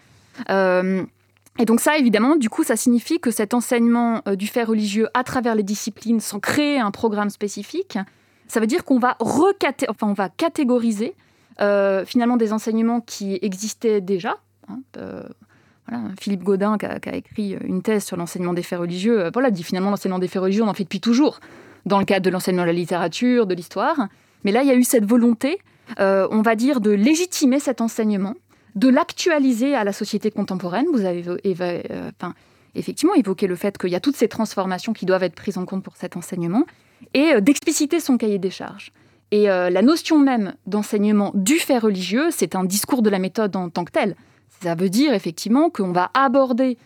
Euh, 0.51 1.05
et 1.59 1.65
donc 1.65 1.81
ça, 1.81 1.97
évidemment, 1.97 2.37
du 2.37 2.51
coup, 2.51 2.65
ça 2.65 2.77
signifie 2.77 3.19
que 3.19 3.31
cet 3.31 3.55
enseignement 3.55 4.23
euh, 4.29 4.37
du 4.37 4.47
fait 4.47 4.63
religieux 4.63 5.09
à 5.15 5.25
travers 5.25 5.55
les 5.55 5.63
disciplines, 5.63 6.21
sans 6.21 6.39
créer 6.39 6.79
un 6.79 6.91
programme 6.91 7.31
spécifique, 7.31 7.99
ça 8.47 8.61
veut 8.61 8.67
dire 8.67 8.85
qu'on 8.85 8.99
va, 8.99 9.17
enfin, 9.19 10.13
va 10.13 10.29
catégoriser 10.29 11.15
finalement 11.59 12.37
des 12.37 12.53
enseignements 12.53 13.01
qui 13.01 13.39
existaient 13.41 14.03
déjà. 14.03 14.37
Hein, 14.69 15.23
Philippe 16.21 16.43
Godin, 16.43 16.77
qui 16.77 16.85
a, 16.85 17.17
écrit 17.17 17.57
une 17.65 17.81
thèse 17.81 18.05
sur 18.05 18.19
l'enseignement 18.19 18.53
des 18.53 18.63
faits 18.63 18.79
religieux, 18.79 19.31
voilà, 19.33 19.51
dit 19.51 19.63
finalement 19.63 19.91
l'enseignement 19.91 20.19
des 20.19 20.29
faits 20.29 20.43
religieux, 20.43 20.63
on 20.63 20.69
en 20.69 20.75
fait 20.75 20.83
depuis 20.85 21.01
toujours, 21.01 21.41
dans 21.87 21.99
le 21.99 22.05
cadre 22.05 22.25
de 22.27 22.31
l'enseignement 22.31 22.63
de 22.65 22.67
la 22.67 22.73
littérature, 22.75 23.47
de 23.47 23.55
l'histoire. 23.55 24.09
Mais 24.47 24.53
là, 24.53 24.63
il 24.63 24.69
y 24.69 24.71
a 24.71 24.77
eu 24.77 24.85
cette 24.85 25.05
volonté, 25.05 25.59
euh, 25.99 26.29
on 26.31 26.41
va 26.41 26.55
dire, 26.55 26.81
de 26.81 26.93
légitimer 26.93 27.59
cet 27.59 27.81
enseignement, 27.81 28.35
de 28.77 28.89
l'actualiser 28.89 29.75
à 29.75 29.83
la 29.83 29.93
société 29.93 30.31
contemporaine. 30.31 30.87
Vous 30.93 31.05
avez 31.05 31.25
euh, 31.27 32.11
effectivement 32.77 33.15
évoqué 33.15 33.49
le 33.49 33.57
fait 33.57 33.77
qu'il 33.77 33.91
y 33.91 33.97
a 33.97 34.01
toutes 34.01 34.15
ces 34.15 34.29
transformations 34.29 34.93
qui 34.93 35.05
doivent 35.05 35.25
être 35.25 35.35
prises 35.35 35.59
en 35.59 35.67
compte 35.67 35.83
pour 35.83 35.97
cet 35.97 36.17
enseignement, 36.17 36.65
et 37.13 37.33
euh, 37.33 37.41
d'expliciter 37.41 37.99
son 37.99 38.19
cahier 38.19 38.39
des 38.39 38.51
charges. 38.51 38.93
Et 39.33 39.47
la 39.47 39.83
notion 39.83 40.21
même 40.21 40.55
d'enseignement 40.67 41.33
du 41.35 41.57
fait 41.57 41.79
religieux, 41.79 42.29
c'est 42.31 42.55
un 42.55 42.63
discours 42.63 43.03
de 43.03 43.11
la 43.11 43.19
méthode 43.19 43.57
en 43.57 43.71
tant 43.71 43.85
que 43.85 43.91
tel. 43.91 44.15
Ça 44.63 44.77
veut 44.77 44.89
dire 44.89 45.13
effectivement 45.15 45.69
qu'on 45.69 45.91
va 45.91 46.13
aborder 46.15 46.79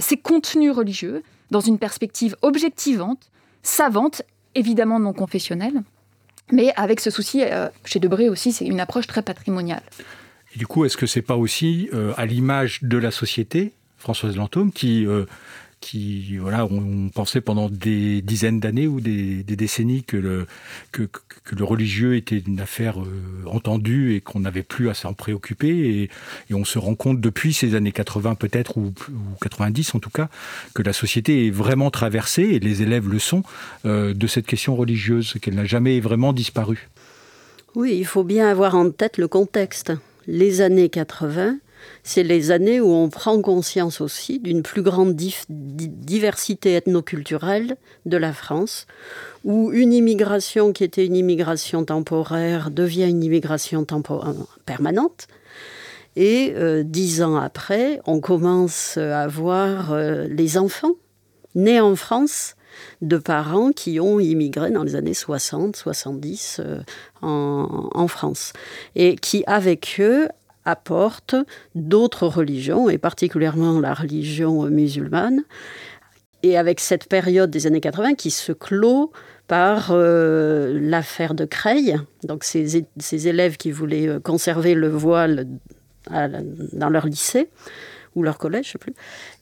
ces 0.00 0.16
contenus 0.16 0.72
religieux 0.72 1.22
dans 1.50 1.60
une 1.60 1.78
perspective 1.78 2.34
objectivante, 2.40 3.30
savante, 3.62 4.22
évidemment 4.54 4.98
non 4.98 5.12
confessionnelle, 5.12 5.82
mais 6.52 6.72
avec 6.76 7.00
ce 7.00 7.10
souci, 7.10 7.42
euh, 7.42 7.68
chez 7.84 7.98
Debré 7.98 8.28
aussi, 8.28 8.52
c'est 8.52 8.66
une 8.66 8.80
approche 8.80 9.06
très 9.06 9.22
patrimoniale. 9.22 9.82
Du 10.54 10.66
coup, 10.66 10.84
est-ce 10.84 10.96
que 10.96 11.06
c'est 11.06 11.22
pas 11.22 11.36
aussi 11.36 11.88
euh, 11.92 12.12
à 12.16 12.24
l'image 12.24 12.82
de 12.82 12.96
la 12.98 13.10
société, 13.10 13.72
Françoise 13.98 14.36
Lantôme, 14.36 14.72
qui 14.72 15.06
euh, 15.06 15.26
qui, 15.80 16.36
voilà, 16.38 16.64
on, 16.64 17.08
pensait 17.10 17.40
pendant 17.40 17.68
des 17.68 18.22
dizaines 18.22 18.60
d'années 18.60 18.86
ou 18.86 19.00
des, 19.00 19.42
décennies 19.44 20.02
que 20.02 20.16
le, 20.16 20.46
que, 20.92 21.08
le 21.52 21.64
religieux 21.64 22.16
était 22.16 22.38
une 22.38 22.60
affaire 22.60 23.00
euh, 23.00 23.44
entendue 23.46 24.14
et 24.14 24.20
qu'on 24.20 24.40
n'avait 24.40 24.62
plus 24.62 24.88
à 24.88 24.94
s'en 24.94 25.14
préoccuper. 25.14 26.08
Et, 26.48 26.54
on 26.54 26.64
se 26.64 26.78
rend 26.78 26.94
compte 26.94 27.20
depuis 27.20 27.52
ces 27.52 27.74
années 27.74 27.92
80 27.92 28.34
peut-être, 28.34 28.78
ou, 28.78 28.92
90 29.42 29.94
en 29.94 29.98
tout 29.98 30.10
cas, 30.10 30.28
que 30.74 30.82
la 30.82 30.92
société 30.92 31.46
est 31.46 31.50
vraiment 31.50 31.90
traversée, 31.90 32.42
et 32.42 32.58
les 32.58 32.82
élèves 32.82 33.08
le 33.08 33.18
sont, 33.18 33.42
euh, 33.84 34.14
de 34.14 34.26
cette 34.26 34.46
question 34.46 34.74
religieuse, 34.74 35.34
qu'elle 35.40 35.54
n'a 35.54 35.66
jamais 35.66 36.00
vraiment 36.00 36.32
disparu. 36.32 36.88
Oui, 37.74 37.94
il 37.98 38.06
faut 38.06 38.24
bien 38.24 38.48
avoir 38.48 38.74
en 38.74 38.90
tête 38.90 39.18
le 39.18 39.28
contexte. 39.28 39.92
Les 40.26 40.62
années 40.62 40.88
80, 40.88 41.58
c'est 42.02 42.22
les 42.22 42.50
années 42.50 42.80
où 42.80 42.90
on 42.92 43.08
prend 43.08 43.40
conscience 43.42 44.00
aussi 44.00 44.38
d'une 44.38 44.62
plus 44.62 44.82
grande 44.82 45.16
diversité 45.48 46.74
ethnoculturelle 46.74 47.76
de 48.06 48.16
la 48.16 48.32
France, 48.32 48.86
où 49.44 49.72
une 49.72 49.92
immigration 49.92 50.72
qui 50.72 50.84
était 50.84 51.04
une 51.04 51.16
immigration 51.16 51.84
temporaire 51.84 52.70
devient 52.70 53.08
une 53.08 53.24
immigration 53.24 53.84
permanente, 54.64 55.26
Et 56.16 56.54
dix 56.84 57.22
ans 57.22 57.36
après, 57.36 58.00
on 58.06 58.20
commence 58.20 58.96
à 58.96 59.26
voir 59.26 59.96
les 60.28 60.58
enfants 60.58 60.94
nés 61.54 61.80
en 61.80 61.96
France 61.96 62.54
de 63.00 63.16
parents 63.16 63.72
qui 63.72 64.00
ont 64.00 64.20
immigré 64.20 64.70
dans 64.70 64.82
les 64.84 64.96
années 64.96 65.14
60, 65.14 65.76
70 65.76 66.60
en, 67.22 67.90
en 67.92 68.08
France. 68.08 68.52
Et 68.94 69.16
qui, 69.16 69.44
avec 69.46 69.96
eux, 69.98 70.28
apportent 70.66 71.36
d'autres 71.74 72.26
religions, 72.26 72.90
et 72.90 72.98
particulièrement 72.98 73.80
la 73.80 73.94
religion 73.94 74.64
musulmane. 74.64 75.42
Et 76.42 76.58
avec 76.58 76.80
cette 76.80 77.08
période 77.08 77.50
des 77.50 77.66
années 77.66 77.80
80 77.80 78.14
qui 78.14 78.30
se 78.30 78.52
clôt 78.52 79.10
par 79.48 79.88
euh, 79.90 80.78
l'affaire 80.80 81.34
de 81.34 81.44
Creil, 81.44 81.96
donc 82.24 82.44
ces, 82.44 82.84
ces, 82.98 83.28
élèves 83.28 83.56
qui 83.56 83.70
voulaient 83.70 84.08
euh, 84.08 84.20
conserver 84.20 84.74
le 84.74 84.88
voile 84.88 85.46
dans 86.10 86.88
leur 86.88 87.06
lycée 87.06 87.48
ou 88.14 88.22
leur 88.22 88.38
collège, 88.38 88.66
je 88.66 88.72
sais 88.72 88.78
plus, 88.78 88.94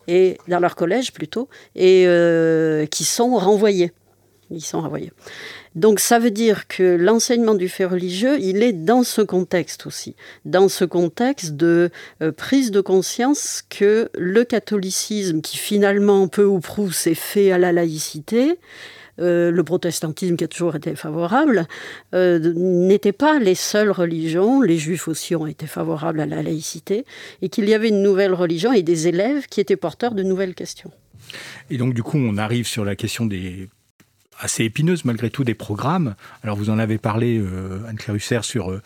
et 0.08 0.38
dans 0.48 0.60
leur 0.60 0.76
collège 0.76 1.12
plutôt, 1.12 1.48
et 1.74 2.04
euh, 2.06 2.86
qui 2.86 3.04
sont 3.04 3.34
renvoyés. 3.36 3.92
Ils 4.54 4.64
sont 4.64 4.80
renvoyés. 4.80 5.12
Donc 5.74 5.98
ça 6.00 6.18
veut 6.18 6.30
dire 6.30 6.68
que 6.68 6.96
l'enseignement 6.96 7.54
du 7.54 7.68
fait 7.68 7.84
religieux, 7.84 8.38
il 8.40 8.62
est 8.62 8.72
dans 8.72 9.02
ce 9.02 9.22
contexte 9.22 9.86
aussi, 9.86 10.14
dans 10.44 10.68
ce 10.68 10.84
contexte 10.84 11.54
de 11.54 11.90
euh, 12.22 12.30
prise 12.30 12.70
de 12.70 12.80
conscience 12.80 13.62
que 13.68 14.08
le 14.16 14.44
catholicisme, 14.44 15.40
qui 15.40 15.58
finalement 15.58 16.28
peu 16.28 16.44
ou 16.44 16.60
prou 16.60 16.92
s'est 16.92 17.14
fait 17.14 17.50
à 17.50 17.58
la 17.58 17.72
laïcité, 17.72 18.58
euh, 19.20 19.52
le 19.52 19.62
protestantisme 19.62 20.36
qui 20.36 20.44
a 20.44 20.48
toujours 20.48 20.74
été 20.74 20.96
favorable, 20.96 21.66
euh, 22.14 22.52
n'étaient 22.54 23.12
pas 23.12 23.38
les 23.38 23.54
seules 23.54 23.90
religions, 23.90 24.60
les 24.60 24.76
juifs 24.76 25.06
aussi 25.06 25.36
ont 25.36 25.46
été 25.46 25.66
favorables 25.66 26.20
à 26.20 26.26
la 26.26 26.42
laïcité, 26.42 27.04
et 27.40 27.48
qu'il 27.48 27.68
y 27.68 27.74
avait 27.74 27.90
une 27.90 28.02
nouvelle 28.02 28.34
religion 28.34 28.72
et 28.72 28.82
des 28.82 29.06
élèves 29.06 29.46
qui 29.46 29.60
étaient 29.60 29.76
porteurs 29.76 30.14
de 30.14 30.24
nouvelles 30.24 30.54
questions. 30.54 30.90
Et 31.70 31.78
donc 31.78 31.94
du 31.94 32.02
coup, 32.02 32.18
on 32.18 32.36
arrive 32.38 32.66
sur 32.66 32.84
la 32.84 32.96
question 32.96 33.26
des 33.26 33.68
assez 34.40 34.64
épineuse 34.64 35.04
malgré 35.04 35.30
tout 35.30 35.44
des 35.44 35.54
programmes. 35.54 36.14
Alors 36.42 36.56
vous 36.56 36.70
en 36.70 36.78
avez 36.78 36.98
parlé, 36.98 37.38
euh, 37.38 37.86
Anne-Claire 37.88 38.16
Husser, 38.16 38.40
sur, 38.42 38.70
euh, 38.70 38.82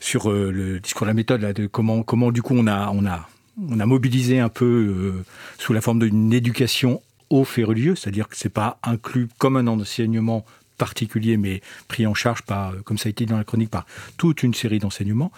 sur 0.00 0.30
euh, 0.30 0.50
le 0.50 0.80
discours 0.80 1.06
de 1.06 1.10
la 1.10 1.14
méthode, 1.14 1.42
là, 1.42 1.52
de 1.52 1.66
comment, 1.66 2.02
comment 2.02 2.32
du 2.32 2.42
coup 2.42 2.54
on 2.56 2.66
a, 2.66 2.90
on 2.90 3.06
a, 3.06 3.28
on 3.68 3.80
a 3.80 3.86
mobilisé 3.86 4.38
un 4.38 4.48
peu 4.48 5.14
sous 5.58 5.72
la 5.72 5.80
forme 5.80 6.00
d'une 6.00 6.32
éducation 6.32 7.00
au 7.30 7.44
fait 7.44 7.64
religieux, 7.64 7.94
c'est-à-dire 7.96 8.28
que 8.28 8.36
c'est 8.36 8.50
pas 8.50 8.78
inclus 8.82 9.28
comme 9.38 9.56
un 9.56 9.66
enseignement 9.66 10.44
particulier, 10.76 11.36
mais 11.36 11.60
pris 11.88 12.06
en 12.06 12.14
charge 12.14 12.42
par, 12.42 12.74
comme 12.84 12.98
ça 12.98 13.08
a 13.08 13.10
été 13.10 13.26
dans 13.26 13.36
la 13.36 13.44
chronique, 13.44 13.70
par 13.70 13.86
toute 14.16 14.42
une 14.42 14.54
série 14.54 14.78
d'enseignements, 14.78 15.32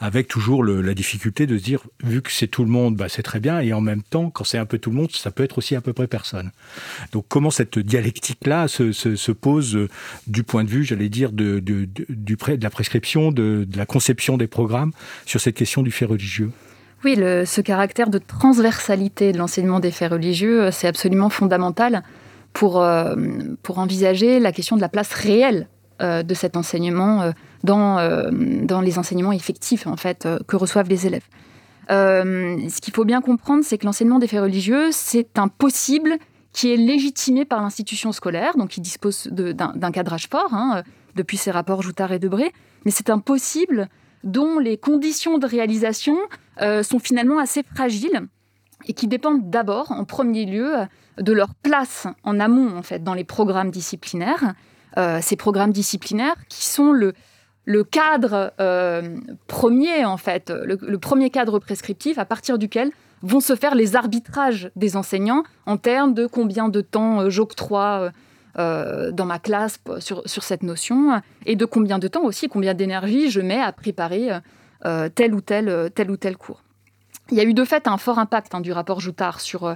avec 0.00 0.28
toujours 0.28 0.64
la 0.64 0.94
difficulté 0.94 1.46
de 1.46 1.58
se 1.58 1.62
dire, 1.62 1.82
vu 2.02 2.22
que 2.22 2.30
c'est 2.30 2.48
tout 2.48 2.64
le 2.64 2.70
monde, 2.70 2.96
bah, 2.96 3.08
c'est 3.08 3.22
très 3.22 3.40
bien, 3.40 3.60
et 3.60 3.72
en 3.72 3.80
même 3.80 4.02
temps, 4.02 4.30
quand 4.30 4.44
c'est 4.44 4.58
un 4.58 4.66
peu 4.66 4.78
tout 4.78 4.90
le 4.90 4.96
monde, 4.96 5.10
ça 5.12 5.30
peut 5.30 5.42
être 5.42 5.58
aussi 5.58 5.76
à 5.76 5.80
peu 5.80 5.92
près 5.92 6.06
personne. 6.06 6.50
Donc 7.12 7.26
comment 7.28 7.50
cette 7.50 7.78
dialectique-là 7.78 8.68
se, 8.68 8.92
se, 8.92 9.32
pose 9.32 9.76
euh, 9.76 9.88
du 10.26 10.42
point 10.42 10.64
de 10.64 10.68
vue, 10.68 10.84
j'allais 10.84 11.08
dire, 11.08 11.32
de, 11.32 11.62
la 12.60 12.70
prescription, 12.70 13.32
de, 13.32 13.66
la 13.74 13.86
conception 13.86 14.36
des 14.36 14.46
programmes 14.46 14.92
sur 15.26 15.40
cette 15.40 15.54
question 15.54 15.82
du 15.82 15.90
fait 15.90 16.04
religieux? 16.04 16.50
Oui, 17.04 17.16
ce 17.16 17.60
caractère 17.62 18.10
de 18.10 18.18
transversalité 18.18 19.32
de 19.32 19.38
l'enseignement 19.38 19.80
des 19.80 19.90
faits 19.90 20.12
religieux, 20.12 20.64
euh, 20.64 20.70
c'est 20.70 20.86
absolument 20.86 21.30
fondamental 21.30 22.02
pour, 22.52 22.82
euh, 22.82 23.14
pour 23.62 23.78
envisager 23.78 24.40
la 24.40 24.52
question 24.52 24.76
de 24.76 24.80
la 24.80 24.88
place 24.88 25.12
réelle 25.12 25.68
euh, 26.00 26.22
de 26.22 26.34
cet 26.34 26.56
enseignement 26.56 27.22
euh, 27.22 27.32
dans, 27.64 27.98
dans 28.62 28.80
les 28.80 28.98
enseignements 28.98 29.32
effectifs 29.32 29.86
en 29.86 29.96
fait, 29.96 30.26
que 30.46 30.56
reçoivent 30.56 30.88
les 30.88 31.06
élèves. 31.06 31.26
ce 31.88 32.80
qu'il 32.80 32.94
faut 32.94 33.04
bien 33.04 33.20
comprendre, 33.20 33.64
c'est 33.64 33.76
que 33.76 33.84
l'enseignement 33.84 34.18
des 34.18 34.26
faits 34.26 34.40
religieux, 34.40 34.88
c'est 34.92 35.38
un 35.38 35.48
possible 35.48 36.16
qui 36.52 36.72
est 36.72 36.76
légitimé 36.76 37.44
par 37.44 37.60
l'institution 37.60 38.12
scolaire, 38.12 38.56
donc 38.56 38.70
qui 38.70 38.80
dispose 38.80 39.28
d'un 39.30 39.92
cadrage 39.92 40.26
fort, 40.28 40.52
hein, 40.52 40.82
depuis 41.16 41.36
ces 41.36 41.50
rapports 41.50 41.82
Joutard 41.82 42.12
et 42.12 42.18
Debré, 42.18 42.52
mais 42.84 42.90
c'est 42.90 43.10
un 43.10 43.18
possible 43.18 43.88
dont 44.24 44.58
les 44.58 44.78
conditions 44.78 45.36
de 45.36 45.46
réalisation 45.46 46.16
sont 46.58 46.98
finalement 46.98 47.38
assez 47.38 47.62
fragiles 47.62 48.26
et 48.86 48.92
qui 48.92 49.06
dépendent 49.06 49.50
d'abord, 49.50 49.92
en 49.92 50.04
premier 50.04 50.46
lieu, 50.46 50.74
de 51.18 51.32
leur 51.32 51.54
place 51.54 52.06
en 52.24 52.40
amont, 52.40 52.76
en 52.76 52.82
fait, 52.82 53.02
dans 53.02 53.14
les 53.14 53.24
programmes 53.24 53.70
disciplinaires. 53.70 54.54
Euh, 54.98 55.20
ces 55.22 55.36
programmes 55.36 55.72
disciplinaires 55.72 56.34
qui 56.48 56.66
sont 56.66 56.92
le, 56.92 57.14
cadre 57.84 58.52
euh, 58.60 59.16
premier, 59.46 60.04
en 60.04 60.16
fait, 60.16 60.50
le, 60.50 60.98
premier 60.98 61.30
cadre 61.30 61.58
prescriptif 61.58 62.18
à 62.18 62.24
partir 62.24 62.58
duquel 62.58 62.90
vont 63.22 63.40
se 63.40 63.54
faire 63.54 63.74
les 63.74 63.96
arbitrages 63.96 64.70
des 64.76 64.96
enseignants 64.96 65.44
en 65.66 65.76
termes 65.76 66.14
de 66.14 66.26
combien 66.26 66.68
de 66.68 66.80
temps 66.80 67.20
euh, 67.20 67.30
j'octroie 67.30 68.10
dans 68.56 69.24
ma 69.24 69.38
classe 69.38 69.78
sur, 70.00 70.28
sur, 70.28 70.42
cette 70.42 70.64
notion 70.64 71.22
et 71.46 71.56
de 71.56 71.64
combien 71.64 71.98
de 71.98 72.08
temps 72.08 72.24
aussi, 72.24 72.48
combien 72.48 72.74
d'énergie 72.74 73.30
je 73.30 73.40
mets 73.40 73.60
à 73.60 73.72
préparer 73.72 74.28
tel 75.14 75.34
ou 75.34 75.40
tel, 75.40 75.90
tel 75.94 76.10
ou 76.10 76.16
tel 76.18 76.36
cours. 76.36 76.62
Il 77.30 77.36
y 77.36 77.40
a 77.40 77.44
eu 77.44 77.54
de 77.54 77.64
fait 77.64 77.86
un 77.86 77.96
fort 77.96 78.18
impact 78.18 78.54
hein, 78.54 78.60
du 78.60 78.72
rapport 78.72 79.00
Joutard 79.00 79.40
sur 79.40 79.74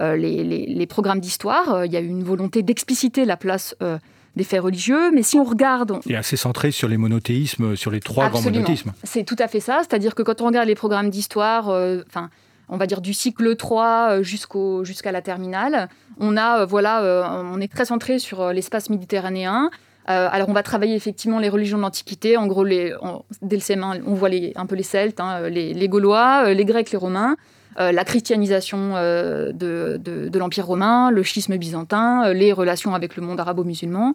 euh, 0.00 0.16
les, 0.16 0.86
programmes 0.86 1.20
d'histoire. 1.20 1.74
Euh, 1.74 1.86
il 1.86 1.92
y 1.92 1.96
a 1.96 2.00
eu 2.00 2.08
une 2.08 2.24
volonté 2.24 2.62
d'expliciter 2.62 3.24
la 3.24 3.36
place 3.36 3.74
euh, 3.82 3.98
des 4.34 4.44
faits 4.44 4.60
religieux, 4.60 5.10
mais 5.10 5.22
si 5.22 5.38
on 5.38 5.44
regarde... 5.44 6.00
Il 6.04 6.12
est 6.12 6.16
assez 6.16 6.36
centré 6.36 6.70
sur 6.70 6.88
les 6.88 6.98
monothéismes, 6.98 7.76
sur 7.76 7.90
les 7.90 8.00
trois 8.00 8.28
grands 8.28 8.42
monothéismes. 8.42 8.92
C'est 9.04 9.24
tout 9.24 9.36
à 9.38 9.48
fait 9.48 9.60
ça, 9.60 9.80
c'est-à-dire 9.80 10.14
que 10.14 10.22
quand 10.22 10.42
on 10.42 10.46
regarde 10.46 10.68
les 10.68 10.74
programmes 10.74 11.08
d'histoire, 11.08 11.68
enfin, 12.06 12.28
on 12.68 12.76
va 12.76 12.86
dire 12.86 13.00
du 13.00 13.14
cycle 13.14 13.56
3 13.56 14.20
jusqu'au, 14.20 14.84
jusqu'à 14.84 15.12
la 15.12 15.22
terminale, 15.22 15.88
on 16.18 16.36
a, 16.36 16.66
voilà, 16.66 17.40
on 17.50 17.58
est 17.60 17.72
très 17.72 17.86
centré 17.86 18.18
sur 18.18 18.52
l'espace 18.52 18.90
méditerranéen. 18.90 19.70
Alors 20.06 20.48
on 20.48 20.52
va 20.52 20.62
travailler 20.62 20.94
effectivement 20.94 21.38
les 21.38 21.48
religions 21.48 21.78
de 21.78 21.82
l'Antiquité, 21.82 22.36
en 22.36 22.46
gros, 22.46 22.64
les, 22.64 22.94
dès 23.42 23.56
le 23.56 23.62
CM1, 23.62 24.02
on 24.06 24.14
voit 24.14 24.28
les, 24.28 24.52
un 24.54 24.66
peu 24.66 24.76
les 24.76 24.82
Celtes, 24.82 25.20
hein, 25.20 25.48
les, 25.48 25.74
les, 25.74 25.88
Gaulois, 25.88 26.52
les 26.52 26.64
Grecs, 26.64 26.90
les 26.92 26.98
Romains. 26.98 27.36
Euh, 27.78 27.92
la 27.92 28.04
christianisation 28.04 28.92
euh, 28.96 29.52
de, 29.52 30.38
l'Empire 30.38 30.66
romain, 30.66 31.10
le 31.10 31.22
schisme 31.22 31.56
byzantin, 31.58 32.24
euh, 32.26 32.32
les 32.32 32.52
relations 32.52 32.94
avec 32.94 33.16
le 33.16 33.22
monde 33.22 33.38
arabo-musulman. 33.38 34.14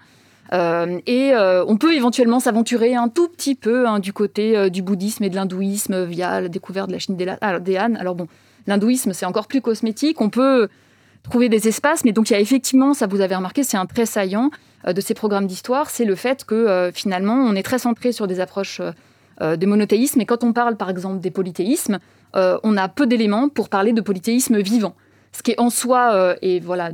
et 0.52 1.34
on 1.36 1.78
peut 1.78 1.94
éventuellement 1.94 2.40
s'aventurer 2.40 2.96
un 2.96 3.08
tout 3.08 3.28
petit 3.28 3.56
peu 3.56 3.88
hein, 3.88 4.00
du 4.00 4.14
côté 4.14 4.70
du 4.70 4.82
bouddhisme 4.82 5.24
et 5.24 5.30
de 5.30 5.36
l'hindouisme 5.36 6.04
via 6.04 6.42
la 6.42 6.48
découverte 6.50 6.88
de 6.88 6.94
la 6.94 7.00
Chine 7.00 7.16
des, 7.16 7.78
Han. 7.78 7.96
Alors 7.96 8.16
bon, 8.16 8.28
l'hindouisme, 8.68 9.14
c'est 9.14 9.26
encore 9.26 9.48
plus 9.48 9.62
cosmétique. 9.62 10.20
On 10.20 10.30
peut 10.30 10.68
trouver 11.24 11.50
des 11.50 11.68
espaces, 11.68 12.04
mais 12.04 12.12
donc 12.12 12.30
il 12.30 12.34
y 12.34 12.36
a 12.36 12.40
effectivement, 12.40 12.94
ça 12.94 13.08
vous 13.08 13.22
avez 13.22 13.36
remarqué, 13.36 13.64
c'est 13.64 13.78
un 13.78 13.86
trait 13.86 14.06
saillant 14.06 14.50
de 14.86 15.02
ces 15.02 15.14
programmes 15.14 15.48
d'histoire, 15.48 15.90
c'est 15.90 16.06
le 16.06 16.16
fait 16.16 16.44
que 16.44 16.92
finalement, 16.94 17.36
on 17.36 17.56
est 17.56 17.64
très 17.64 17.78
centré 17.78 18.12
sur 18.12 18.26
des 18.26 18.40
approches 18.40 18.82
des 19.40 19.66
monothéismes, 19.66 20.22
et 20.22 20.26
quand 20.26 20.44
on 20.44 20.54
parle 20.54 20.78
par 20.78 20.90
exemple 20.90 21.20
des 21.20 21.32
polythéismes, 21.32 22.00
euh, 22.36 22.58
on 22.64 22.78
a 22.78 22.88
peu 22.88 23.08
d'éléments 23.08 23.50
pour 23.50 23.70
parler 23.70 23.94
de 23.94 24.02
polythéisme 24.02 24.60
vivant. 24.60 24.96
Ce 25.32 25.44
qui 25.44 25.52
est 25.52 25.60
en 25.60 25.70
soi, 25.70 26.14
euh, 26.14 26.36
et 26.42 26.60
voilà, 26.60 26.92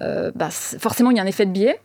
euh, 0.00 0.30
bah, 0.34 0.50
forcément 0.50 1.10
il 1.10 1.16
y 1.16 1.20
a 1.20 1.22
un 1.22 1.26
effet 1.26 1.46
de 1.46 1.52
biais, 1.52 1.80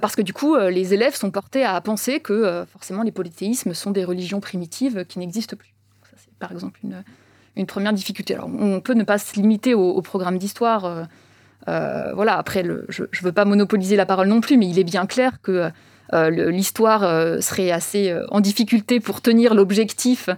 parce 0.00 0.16
que 0.16 0.22
du 0.22 0.32
coup, 0.32 0.56
les 0.56 0.94
élèves 0.94 1.14
sont 1.14 1.30
portés 1.30 1.64
à 1.64 1.78
penser 1.82 2.20
que 2.20 2.64
forcément 2.72 3.02
les 3.02 3.10
polythéismes 3.10 3.74
sont 3.74 3.90
des 3.90 4.04
religions 4.04 4.40
primitives 4.40 5.04
qui 5.04 5.18
n'existent 5.18 5.56
plus. 5.56 5.74
Ça, 6.04 6.16
c'est 6.16 6.32
par 6.38 6.50
exemple 6.50 6.80
une, 6.82 7.02
première 7.66 7.92
difficulté. 7.92 8.34
Alors, 8.34 8.50
on 8.58 8.80
peut 8.80 8.94
ne 8.94 9.04
pas 9.04 9.18
se 9.18 9.34
limiter 9.34 9.74
au, 9.74 10.00
programme 10.02 10.38
d'histoire. 10.38 11.06
voilà, 11.66 12.36
après, 12.36 12.64
je 12.88 13.02
ne 13.02 13.22
veux 13.22 13.32
pas 13.32 13.44
monopoliser 13.44 13.96
la 13.96 14.06
parole 14.06 14.28
non 14.28 14.40
plus, 14.40 14.56
mais 14.56 14.68
il 14.68 14.78
est 14.78 14.84
bien 14.84 15.06
clair 15.06 15.40
que 15.42 15.70
l'histoire 16.12 17.00
serait 17.42 17.70
assez 17.70 18.14
en 18.30 18.40
difficulté 18.40 19.00
pour 19.00 19.20
tenir 19.20 19.54
l'objectif 19.54 20.28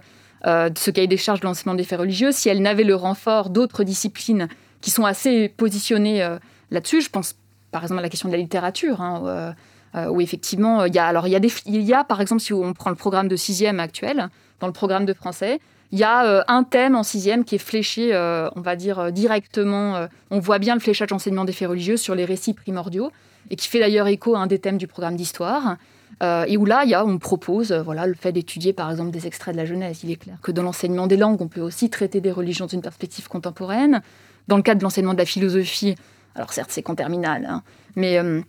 euh, 0.47 0.69
de 0.69 0.77
ce 0.77 0.91
cahier 0.91 1.07
des 1.07 1.17
charges 1.17 1.39
de 1.39 1.45
l'enseignement 1.45 1.73
des 1.73 1.83
faits 1.83 1.99
religieux 1.99 2.31
si 2.31 2.49
elle 2.49 2.61
n'avait 2.61 2.83
le 2.83 2.93
renfort 2.93 3.49
d'autres 3.49 3.83
disciplines 3.83 4.47
qui 4.79 4.91
sont 4.91 5.03
assez 5.03 5.49
positionnées 5.49 6.21
euh, 6.21 6.37
là-dessus. 6.69 7.01
Je 7.01 7.09
pense 7.09 7.35
par 7.71 7.81
exemple 7.81 7.99
à 7.99 8.03
la 8.03 8.09
question 8.09 8.29
de 8.29 8.33
la 8.33 8.39
littérature, 8.39 9.01
hein, 9.01 9.55
euh, 9.95 10.07
où 10.07 10.21
effectivement, 10.21 10.85
il 10.85 10.93
y 10.93 10.99
a, 10.99 11.07
alors 11.07 11.27
il 11.27 11.31
y 11.31 11.93
a 11.93 12.03
par 12.03 12.21
exemple, 12.21 12.41
si 12.41 12.53
on 12.53 12.73
prend 12.73 12.91
le 12.91 12.95
programme 12.95 13.27
de 13.27 13.35
sixième 13.35 13.79
actuel, 13.79 14.29
dans 14.59 14.67
le 14.67 14.73
programme 14.73 15.05
de 15.05 15.13
français, 15.13 15.59
il 15.91 15.99
y 15.99 16.03
a 16.03 16.43
un 16.47 16.63
thème 16.63 16.95
en 16.95 17.03
sixième 17.03 17.45
qui 17.45 17.55
est 17.55 17.59
fléché, 17.59 18.13
on 18.55 18.61
va 18.61 18.75
dire, 18.75 19.11
directement. 19.11 20.07
on 20.31 20.39
voit 20.39 20.59
bien 20.59 20.73
le 20.73 20.81
fléchage 20.81 21.09
d'enseignement 21.09 21.45
des 21.45 21.53
faits 21.53 21.69
religieux 21.69 21.95
sur 21.95 22.15
les 22.15 22.25
récits 22.25 22.53
primordiaux, 22.53 23.11
et 23.49 23.55
qui 23.55 23.67
fait 23.67 23.79
d'ailleurs 23.79 24.07
écho 24.07 24.35
à 24.35 24.39
un 24.39 24.47
des 24.47 24.59
thèmes 24.59 24.77
du 24.77 24.87
programme 24.87 25.15
d'histoire. 25.15 25.77
Euh, 26.23 26.45
et 26.47 26.57
où 26.57 26.65
là, 26.65 26.85
y 26.85 26.93
a, 26.93 27.05
on 27.05 27.17
propose 27.17 27.71
euh, 27.71 27.81
voilà, 27.81 28.07
le 28.07 28.13
fait 28.13 28.31
d'étudier 28.31 28.71
par 28.71 28.89
exemple 28.89 29.11
des 29.11 29.27
extraits 29.27 29.53
de 29.53 29.59
la 29.59 29.65
Genèse. 29.65 29.99
Il 30.03 30.11
est 30.11 30.15
clair 30.15 30.37
que 30.41 30.51
dans 30.51 30.63
l'enseignement 30.63 31.07
des 31.07 31.17
langues, 31.17 31.41
on 31.41 31.47
peut 31.47 31.61
aussi 31.61 31.89
traiter 31.89 32.21
des 32.21 32.31
religions 32.31 32.67
d'une 32.67 32.81
perspective 32.81 33.27
contemporaine. 33.27 34.01
Dans 34.47 34.55
le 34.55 34.61
cadre 34.61 34.79
de 34.79 34.83
l'enseignement 34.83 35.13
de 35.13 35.17
la 35.17 35.25
philosophie, 35.25 35.95
alors 36.35 36.53
certes 36.53 36.69
c'est 36.71 36.83
qu'en 36.83 36.95
terminale, 36.95 37.45
hein, 37.49 37.63
mais 37.95 38.17
euh, 38.17 38.41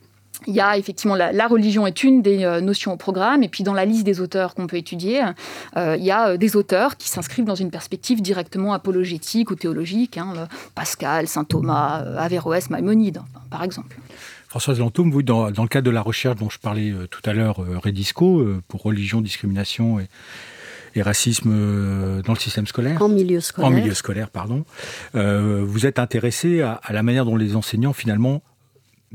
il 0.47 0.55
y 0.55 0.61
a 0.61 0.76
effectivement 0.76 1.14
la, 1.14 1.47
religion 1.47 1.87
est 1.87 2.05
une 2.05 2.23
des 2.23 2.45
euh, 2.45 2.61
notions 2.61 2.93
au 2.93 2.97
programme, 2.97 3.43
et 3.43 3.49
puis 3.49 3.64
dans 3.64 3.75
la 3.75 3.85
liste 3.85 4.05
des 4.05 4.21
auteurs 4.21 4.55
qu'on 4.55 4.66
peut 4.66 4.76
étudier, 4.76 5.23
euh, 5.76 5.97
il 5.99 6.05
y 6.05 6.11
a 6.11 6.31
euh, 6.31 6.37
des 6.37 6.57
auteurs 6.57 6.97
qui 6.97 7.09
s'inscrivent 7.09 7.45
dans 7.45 7.55
une 7.55 7.71
perspective 7.71 8.21
directement 8.21 8.73
apologétique 8.73 9.50
ou 9.50 9.55
théologique, 9.55 10.19
hein, 10.19 10.49
Pascal, 10.75 11.28
saint 11.28 11.45
Thomas, 11.45 12.05
Averroès, 12.19 12.71
Maïmonide, 12.71 13.21
par 13.50 13.62
exemple. 13.62 13.97
Françoise 14.49 14.78
Lantoum, 14.78 15.11
vous, 15.11 15.23
dans, 15.23 15.50
dans, 15.50 15.62
le 15.62 15.69
cadre 15.69 15.87
de 15.87 15.90
la 15.90 16.02
recherche 16.02 16.37
dont 16.37 16.50
je 16.50 16.59
parlais 16.59 16.93
tout 17.11 17.23
à 17.28 17.33
l'heure, 17.33 17.57
Redisco, 17.83 18.47
pour 18.69 18.83
religion, 18.83 19.21
discrimination 19.21 20.00
et, 20.00 20.09
et 20.95 21.02
racisme 21.02 21.50
dans 22.25 22.33
le 22.33 22.38
système 22.38 22.66
scolaire. 22.66 23.02
En 23.02 23.09
milieu 23.09 23.40
scolaire. 23.40 23.71
En 23.71 23.75
milieu 23.75 23.93
scolaire, 23.93 24.31
pardon. 24.31 24.64
vous 25.12 25.87
êtes 25.87 25.99
intéressé 25.99 26.62
à, 26.62 26.73
à, 26.83 26.93
la 26.93 27.02
manière 27.02 27.25
dont 27.25 27.37
les 27.37 27.55
enseignants, 27.57 27.93
finalement, 27.93 28.43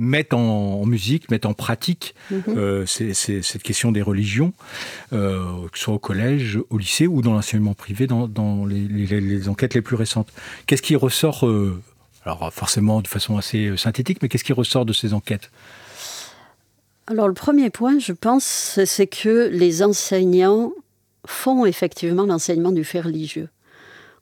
mettent 0.01 0.33
en, 0.33 0.83
musique, 0.85 1.29
mettent 1.29 1.45
en 1.45 1.53
pratique 1.53 2.15
mhm. 2.31 2.41
euh, 2.57 2.85
cette 2.87 3.61
question 3.61 3.91
des 3.91 4.01
religions, 4.01 4.51
euh, 5.13 5.67
que 5.71 5.77
ce 5.77 5.85
soit 5.85 5.93
au 5.93 5.99
collège, 5.99 6.59
au 6.71 6.77
lycée 6.77 7.05
ou 7.05 7.21
dans 7.21 7.33
l'enseignement 7.33 7.75
privé, 7.75 8.07
dans, 8.07 8.65
les, 8.65 9.47
enquêtes 9.47 9.75
les 9.75 9.81
plus 9.81 9.95
récentes. 9.95 10.29
Qu'est-ce 10.65 10.81
qui 10.81 10.95
ressort, 10.95 11.45
euh, 11.45 11.79
alors 12.25 12.51
forcément 12.51 13.01
de 13.01 13.07
façon 13.07 13.37
assez 13.37 13.77
synthétique, 13.77 14.19
mais 14.23 14.27
qu'est-ce 14.27 14.43
qui 14.43 14.53
ressort 14.53 14.85
de 14.85 14.93
ces 14.93 15.13
enquêtes? 15.13 15.51
Alors 17.05 17.27
le 17.27 17.35
premier 17.35 17.69
point, 17.69 17.99
je 17.99 18.13
pense, 18.13 18.79
c'est 18.85 19.07
que 19.07 19.49
les 19.51 19.83
enseignants 19.83 20.71
font 21.27 21.65
effectivement 21.65 22.25
l'enseignement 22.25 22.71
du 22.71 22.83
fait 22.83 23.01
religieux. 23.01 23.49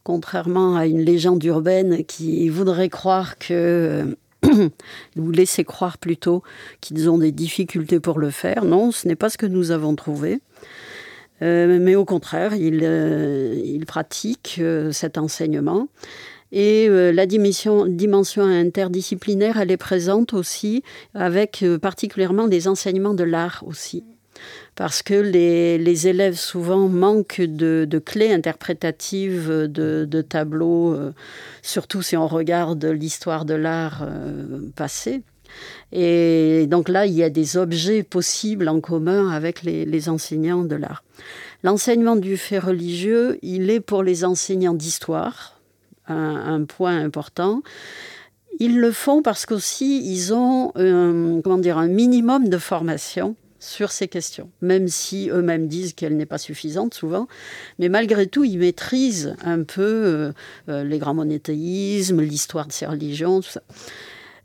Contrairement 0.03 0.75
à 0.75 0.87
une 0.87 1.01
légende 1.01 1.43
urbaine 1.43 2.03
qui 2.03 2.49
voudrait 2.49 2.89
croire 2.89 3.37
que 3.37 4.17
vous 5.15 5.31
laissez 5.31 5.63
croire 5.63 5.97
plutôt 5.97 6.43
qu'ils 6.81 7.09
ont 7.09 7.17
des 7.17 7.31
difficultés 7.31 7.99
pour 7.99 8.19
le 8.19 8.29
faire. 8.29 8.65
Non, 8.65 8.91
ce 8.91 9.07
n'est 9.07 9.15
pas 9.15 9.29
ce 9.29 9.37
que 9.37 9.45
nous 9.45 9.71
avons 9.71 9.95
trouvé. 9.95 10.39
Euh, 11.41 11.79
mais 11.81 11.95
au 11.95 12.05
contraire, 12.05 12.53
ils, 12.55 12.81
euh, 12.83 13.79
pratiquent 13.87 14.57
euh, 14.59 14.91
cet 14.91 15.17
enseignement. 15.17 15.87
Et 16.51 16.89
la 16.89 17.27
dimension, 17.27 17.85
interdisciplinaire, 18.39 19.59
elle 19.61 19.69
est 19.69 19.77
présente 19.77 20.33
aussi, 20.33 20.81
avec 21.13 21.63
particulièrement 21.79 22.47
des 22.47 22.67
enseignements 22.67 23.13
de 23.13 23.23
l'art 23.23 23.63
aussi 23.67 24.03
parce 24.79 25.03
que 25.03 25.13
les, 25.13 26.07
élèves 26.07 26.37
souvent 26.37 26.87
manquent 26.87 27.41
de, 27.41 28.01
clés 28.05 28.31
interprétatives 28.31 29.49
de, 29.49 30.21
tableaux, 30.21 30.93
euh, 30.93 31.13
surtout 31.61 32.01
si 32.01 32.15
on 32.15 32.27
regarde 32.27 32.85
l'histoire 32.85 33.43
de 33.43 33.55
l'art 33.55 34.03
euh, 34.03 34.61
passé. 34.77 35.21
Et 35.91 36.65
donc 36.67 36.87
là, 36.87 37.05
il 37.05 37.13
y 37.13 37.23
a 37.23 37.29
des 37.29 37.57
objets 37.57 38.03
possibles 38.03 38.69
en 38.69 38.79
commun 38.79 39.29
avec 39.31 39.63
les, 39.63 40.07
enseignants 40.07 40.63
de 40.63 40.75
l'art. 40.75 41.03
L'enseignement 41.63 42.15
du 42.15 42.37
fait 42.37 42.59
religieux, 42.59 43.37
il 43.41 43.69
est 43.69 43.81
pour 43.81 44.01
les 44.01 44.23
enseignants 44.23 44.73
d'histoire 44.73 45.59
un, 46.07 46.63
point 46.63 46.97
important. 46.97 47.63
Ils 48.59 48.79
le 48.79 48.91
font 48.91 49.21
parce 49.21 49.45
qu'aussi, 49.45 50.09
ils 50.09 50.33
ont 50.33 50.71
comment 51.43 51.57
dire, 51.57 51.77
un 51.77 51.89
minimum 51.89 52.47
de 52.47 52.57
formation 52.57 53.35
sur 53.59 53.91
ces 53.91 54.07
questions, 54.07 54.49
même 54.61 54.87
si 54.87 55.29
eux-mêmes 55.29 55.67
disent 55.67 55.93
qu'elle 55.93 56.15
n'est 56.15 56.25
pas 56.25 56.37
suffisante 56.37 56.93
souvent. 56.93 57.27
Mais 57.77 57.89
malgré 57.89 58.27
tout, 58.27 58.43
ils 58.43 58.57
maîtrisent 58.57 59.35
un 59.43 59.63
peu 59.63 59.81
euh, 59.81 60.31
euh, 60.69 60.83
les 60.83 60.97
grands 60.97 61.13
monothéismes, 61.13 62.21
l'histoire 62.21 62.67
de 62.67 62.71
ces 62.71 62.85
religions, 62.85 63.41
tout 63.41 63.49
ça. 63.49 63.61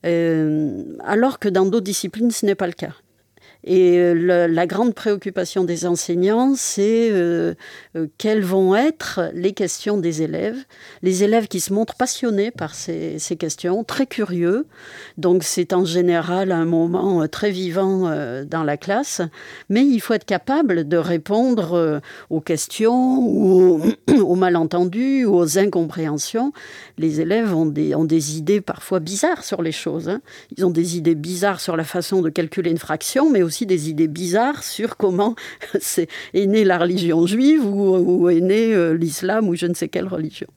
Euh, 0.04 0.82
alors 1.04 1.38
que 1.38 1.48
dans 1.48 1.64
d'autres 1.64 1.84
disciplines, 1.84 2.30
ce 2.30 2.44
n'est 2.44 2.54
pas 2.54 2.66
le 2.66 2.72
cas. 2.72 2.94
Et 3.66 3.98
euh, 3.98 4.46
la 4.46 4.66
grande 4.66 4.94
préoccupation 4.94 5.64
des 5.64 5.86
enseignants, 5.86 6.52
c'est 6.54 7.10
euh, 7.10 7.54
euh, 7.96 8.06
quelles 8.18 8.44
vont 8.44 8.76
être 8.76 9.30
les 9.32 9.52
questions 9.52 9.96
des 9.96 10.20
élèves. 10.20 10.58
Les 11.02 11.24
élèves 11.24 11.48
qui 11.48 11.60
se 11.60 11.72
montrent 11.72 11.94
passionnés 11.94 12.50
par 12.50 12.74
ces, 12.74 13.18
questions, 13.38 13.82
très 13.82 14.06
curieux. 14.06 14.66
Donc 15.16 15.44
c'est 15.44 15.72
en 15.72 15.86
général 15.86 16.52
un 16.52 16.66
moment 16.66 17.26
très 17.26 17.50
vivant 17.50 18.10
dans 18.44 18.64
la 18.64 18.76
classe. 18.76 19.22
Mais 19.70 19.84
il 19.84 20.00
faut 20.00 20.12
être 20.12 20.26
capable 20.26 20.86
de 20.86 20.96
répondre 20.96 22.00
aux 22.30 22.40
questions 22.40 23.18
ou 23.18 23.82
aux, 24.20 24.34
malentendus 24.34 25.24
ou 25.24 25.36
aux 25.36 25.58
incompréhensions. 25.58 26.52
Les 26.98 27.20
élèves 27.20 27.54
ont 27.54 27.66
des, 27.66 27.94
ont 27.94 28.04
des 28.04 28.36
idées 28.36 28.60
parfois 28.60 29.00
bizarres 29.00 29.44
sur 29.44 29.62
les 29.62 29.72
choses. 29.72 30.08
Hein. 30.08 30.20
Ils 30.56 30.66
ont 30.66 30.70
des 30.70 30.96
idées 30.96 31.14
bizarres 31.14 31.60
sur 31.60 31.76
la 31.76 31.84
façon 31.84 32.20
de 32.20 32.28
calculer 32.28 32.70
une 32.70 32.78
fraction, 32.78 33.30
mais 33.30 33.42
aussi 33.42 33.53
des 33.62 33.88
idées 33.88 34.08
bizarres 34.08 34.62
sur 34.64 34.96
comment 34.96 35.34
est, 35.74 36.08
est 36.34 36.46
née 36.46 36.64
la 36.64 36.78
religion 36.78 37.26
juive 37.26 37.64
ou, 37.64 38.28
est 38.28 38.40
né 38.40 38.74
euh, 38.74 38.94
l'islam 38.94 39.48
ou 39.48 39.54
je 39.54 39.66
ne 39.66 39.74
sais 39.74 39.88
quelle 39.88 40.08
religion. 40.08 40.48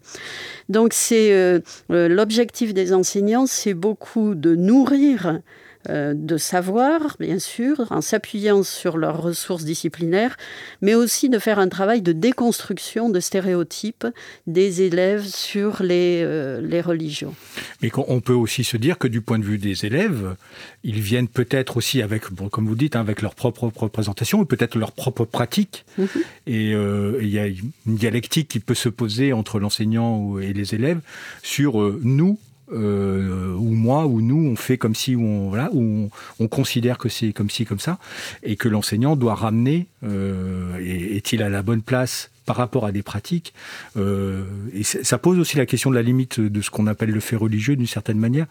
Donc 0.70 0.94
c'est 0.94 1.34
euh, 1.34 1.60
euh, 1.92 2.08
l'objectif 2.08 2.74
des 2.74 2.94
enseignants, 2.94 3.46
c'est 3.46 3.74
beaucoup 3.74 4.36
de 4.36 4.56
nourrir 4.56 5.40
euh, 5.90 6.14
de 6.16 6.38
savoir, 6.38 7.16
bien 7.20 7.40
sûr, 7.40 7.86
en 7.92 8.02
s'appuyant 8.02 8.64
sur 8.64 8.98
leurs 8.98 9.22
ressources 9.22 9.64
disciplinaires, 9.64 10.36
mais 10.82 10.96
aussi 10.96 11.30
de 11.30 11.40
faire 11.40 11.60
un 11.60 11.70
travail 11.70 12.02
de 12.02 12.12
déconstruction 12.12 13.10
de 13.10 13.20
stéréotypes 13.20 14.08
des 14.48 14.82
élèves 14.82 15.26
sur 15.26 15.82
les, 15.82 16.22
euh, 16.24 16.62
les 16.62 16.82
religions. 16.82 17.34
Mais 17.82 17.92
on 17.96 18.20
peut 18.20 18.34
aussi 18.34 18.64
se 18.64 18.76
dire 18.76 18.98
que 18.98 19.08
du 19.08 19.22
point 19.22 19.40
de 19.40 19.46
vue 19.46 19.58
des 19.58 19.86
élèves, 19.86 20.36
ils 20.84 21.00
viennent 21.00 21.28
peut-être 21.30 21.78
aussi 21.78 22.02
avec, 22.02 22.24
comme 22.52 22.68
vous 22.68 22.76
dites, 22.76 22.96
hein, 22.96 23.02
avec 23.02 23.22
leur 23.22 23.36
propre 23.36 23.72
représentation, 23.76 24.40
ou 24.40 24.46
peut-être 24.46 24.78
leur 24.78 24.92
propre 24.92 25.26
pratique. 25.26 25.86
Mhm. 25.98 26.08
Et 26.48 26.74
euh, 26.74 27.20
il 27.22 27.30
y 27.30 27.40
a 27.40 27.48
une 27.48 27.72
dialectique 27.86 28.50
qui 28.50 28.60
peut 28.60 28.76
se 28.76 28.90
poser 28.90 29.32
entre 29.32 29.60
l'enseignant 29.60 30.38
et 30.40 30.54
les 30.54 30.76
élèves 30.76 31.00
sur 31.44 31.78
nous, 32.02 32.38
euh, 32.72 33.54
ou 33.54 33.72
moi 33.72 34.06
ou 34.06 34.22
nous 34.22 34.50
on 34.52 34.56
fait 34.56 34.78
comme 34.78 34.96
si 34.96 35.16
on 35.16 35.50
voilà 35.50 35.70
on, 35.74 36.10
on 36.40 36.48
considère 36.48 36.98
que 36.98 37.10
c'est 37.10 37.34
comme 37.34 37.50
si 37.50 37.66
comme 37.66 37.80
ça 37.80 37.98
et 38.44 38.56
que 38.56 38.68
l'enseignant 38.68 39.16
doit 39.16 39.36
ramener 39.36 39.88
euh, 40.04 40.78
est-il 40.80 41.42
à 41.44 41.50
la 41.50 41.62
bonne 41.62 41.82
place 41.82 42.30
par 42.48 42.56
rapport 42.56 42.86
à 42.86 42.92
des 42.92 43.04
pratiques. 43.04 43.54
Euh, 43.98 44.46
et 44.74 44.84
ça 44.84 45.18
pose 45.20 45.38
aussi 45.38 45.58
la 45.58 45.68
question 45.68 45.92
de 45.92 45.96
la 45.96 46.02
limite 46.02 46.40
de 46.40 46.62
ce 46.62 46.72
qu'on 46.72 46.88
appelle 46.88 47.12
le 47.12 47.20
fait 47.20 47.36
religieux 47.36 47.76
d'une 47.76 47.88
certaine 47.88 48.18
manière. 48.18 48.48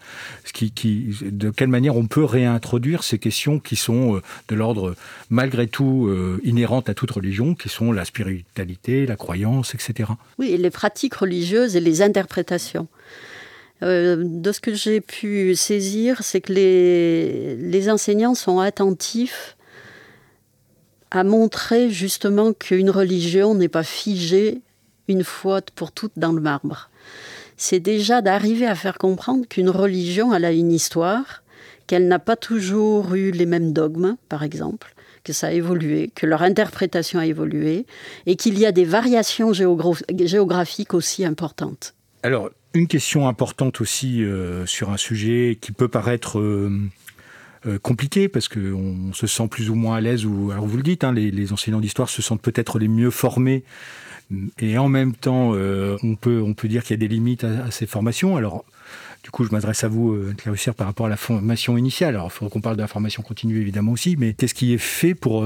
De 0.61 1.49
quelle 1.49 1.67
manière 1.67 1.97
on 1.97 2.05
peut 2.05 2.23
réintroduire 2.23 3.03
ces 3.03 3.17
questions 3.17 3.59
qui 3.59 3.75
sont 3.75 4.15
euh, 4.15 4.21
de 4.49 4.55
l'ordre 4.55 4.95
malgré 5.31 5.67
tout 5.67 6.05
euh, 6.07 6.39
inhérentes 6.43 6.89
à 6.89 6.93
toute 6.93 7.09
religion, 7.09 7.55
qui 7.55 7.69
sont 7.69 7.91
la 7.91 8.05
spiritualité, 8.05 9.07
la 9.07 9.15
croyance, 9.15 9.73
etc. 9.73 10.11
Oui, 10.37 10.51
et 10.51 10.57
les 10.57 10.69
pratiques 10.69 11.15
religieuses 11.15 11.75
et 11.75 11.81
les 11.81 12.03
interprétations. 12.03 12.87
Euh, 13.83 14.15
de 14.19 14.51
ce 14.51 14.59
que 14.59 14.73
j'ai 14.73 15.01
pu 15.01 15.55
saisir, 15.55 16.19
c'est 16.21 16.41
que 16.41 16.53
les, 16.53 17.89
enseignants 17.89 18.35
sont 18.35 18.59
attentifs 18.59 19.55
à 21.11 21.23
montrer 21.23 21.89
justement 21.89 22.53
qu'une 22.53 22.89
religion 22.89 23.53
n'est 23.53 23.69
pas 23.69 23.83
figée 23.83 24.61
une 25.07 25.23
fois 25.23 25.61
pour 25.75 25.91
toutes 25.91 26.17
dans 26.17 26.33
le 26.33 26.41
marbre. 26.41 26.89
C'est 27.55 27.79
déjà 27.79 28.21
d'arriver 28.21 28.67
à 28.67 28.75
faire 28.75 28.97
comprendre 28.97 29.47
qu'une 29.47 29.69
religion, 29.69 30.33
elle 30.33 30.45
a 30.45 30.51
une 30.51 30.71
histoire, 30.71 31.43
qu'elle 31.85 32.07
n'a 32.07 32.19
pas 32.19 32.35
toujours 32.35 33.13
eu 33.13 33.31
les 33.31 33.45
mêmes 33.45 33.73
dogmes, 33.73 34.17
par 34.27 34.43
exemple, 34.43 34.93
que 35.23 35.33
ça 35.33 35.47
a 35.47 35.51
évolué, 35.51 36.11
que 36.13 36.25
leur 36.25 36.41
interprétation 36.41 37.19
a 37.19 37.25
évolué, 37.25 37.85
et 38.25 38.35
qu'il 38.35 38.59
y 38.59 38.65
a 38.65 38.71
des 38.71 38.85
variations 38.85 39.53
géographiques 39.53 40.93
aussi 40.93 41.23
importantes. 41.23 41.93
Alors, 42.27 42.49
une 42.73 42.87
question 42.87 43.29
importante 43.29 43.79
aussi 43.79 44.21
euh, 44.21 44.65
sur 44.65 44.89
un 44.89 44.97
sujet 44.97 45.57
qui 45.61 45.71
peut 45.71 45.87
paraître 45.87 46.39
euh, 46.39 46.69
euh, 47.65 47.79
compliqué 47.79 48.27
parce 48.27 48.49
qu'on 48.49 49.13
se 49.13 49.27
sent 49.27 49.47
plus 49.47 49.69
ou 49.69 49.75
moins 49.75 49.95
à 49.95 50.01
l'aise. 50.01 50.25
Alors 50.51 50.67
vous 50.67 50.75
le 50.75 50.83
dites, 50.83 51.05
hein, 51.05 51.13
les, 51.13 51.53
enseignants 51.53 51.79
d'histoire 51.79 52.09
se 52.09 52.21
sentent 52.21 52.41
peut-être 52.41 52.79
les 52.79 52.89
mieux 52.89 53.11
formés. 53.11 53.63
Et 54.59 54.77
en 54.77 54.89
même 54.89 55.15
temps, 55.15 55.51
on, 55.53 56.15
peut, 56.17 56.53
dire 56.65 56.83
qu'il 56.83 56.91
y 56.91 56.95
a 56.95 56.97
des 56.97 57.07
limites 57.07 57.45
à, 57.45 57.71
ces 57.71 57.85
formations. 57.85 58.35
Alors, 58.35 58.65
du 59.23 59.31
coup, 59.31 59.45
je 59.45 59.51
m'adresse 59.51 59.85
à 59.85 59.87
vous, 59.87 60.19
Claire 60.35 60.75
par 60.75 60.87
rapport 60.87 61.05
à 61.05 61.09
la 61.09 61.15
formation 61.15 61.77
initiale. 61.77 62.15
Alors, 62.15 62.27
il 62.27 62.31
faudrait 62.31 62.51
qu'on 62.51 62.59
parle 62.59 62.75
de 62.75 62.81
la 62.81 62.89
formation 62.89 63.23
continue, 63.23 63.61
évidemment 63.61 63.93
aussi. 63.93 64.17
Mais 64.17 64.33
qu'est-ce 64.33 64.53
qui 64.53 64.73
est 64.73 64.77
fait 64.79 65.15
pour 65.15 65.45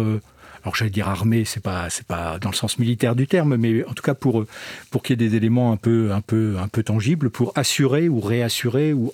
alors 0.63 0.75
j'allais 0.75 0.91
dire 0.91 1.09
armée, 1.09 1.45
c'est 1.45 1.61
pas 1.61 1.89
c'est 1.89 2.05
pas 2.05 2.37
dans 2.39 2.49
le 2.49 2.55
sens 2.55 2.77
militaire 2.77 3.15
du 3.15 3.27
terme, 3.27 3.55
mais 3.55 3.83
en 3.85 3.93
tout 3.93 4.03
cas 4.03 4.13
pour 4.13 4.45
pour 4.89 5.01
qu'il 5.01 5.19
y 5.19 5.25
ait 5.25 5.29
des 5.29 5.35
éléments 5.35 5.71
un 5.71 5.77
peu 5.77 6.11
un 6.11 6.21
peu 6.21 6.57
un 6.59 6.67
peu 6.67 6.83
tangibles 6.83 7.29
pour 7.29 7.51
assurer 7.55 8.09
ou 8.09 8.19
réassurer 8.19 8.93
ou, 8.93 9.13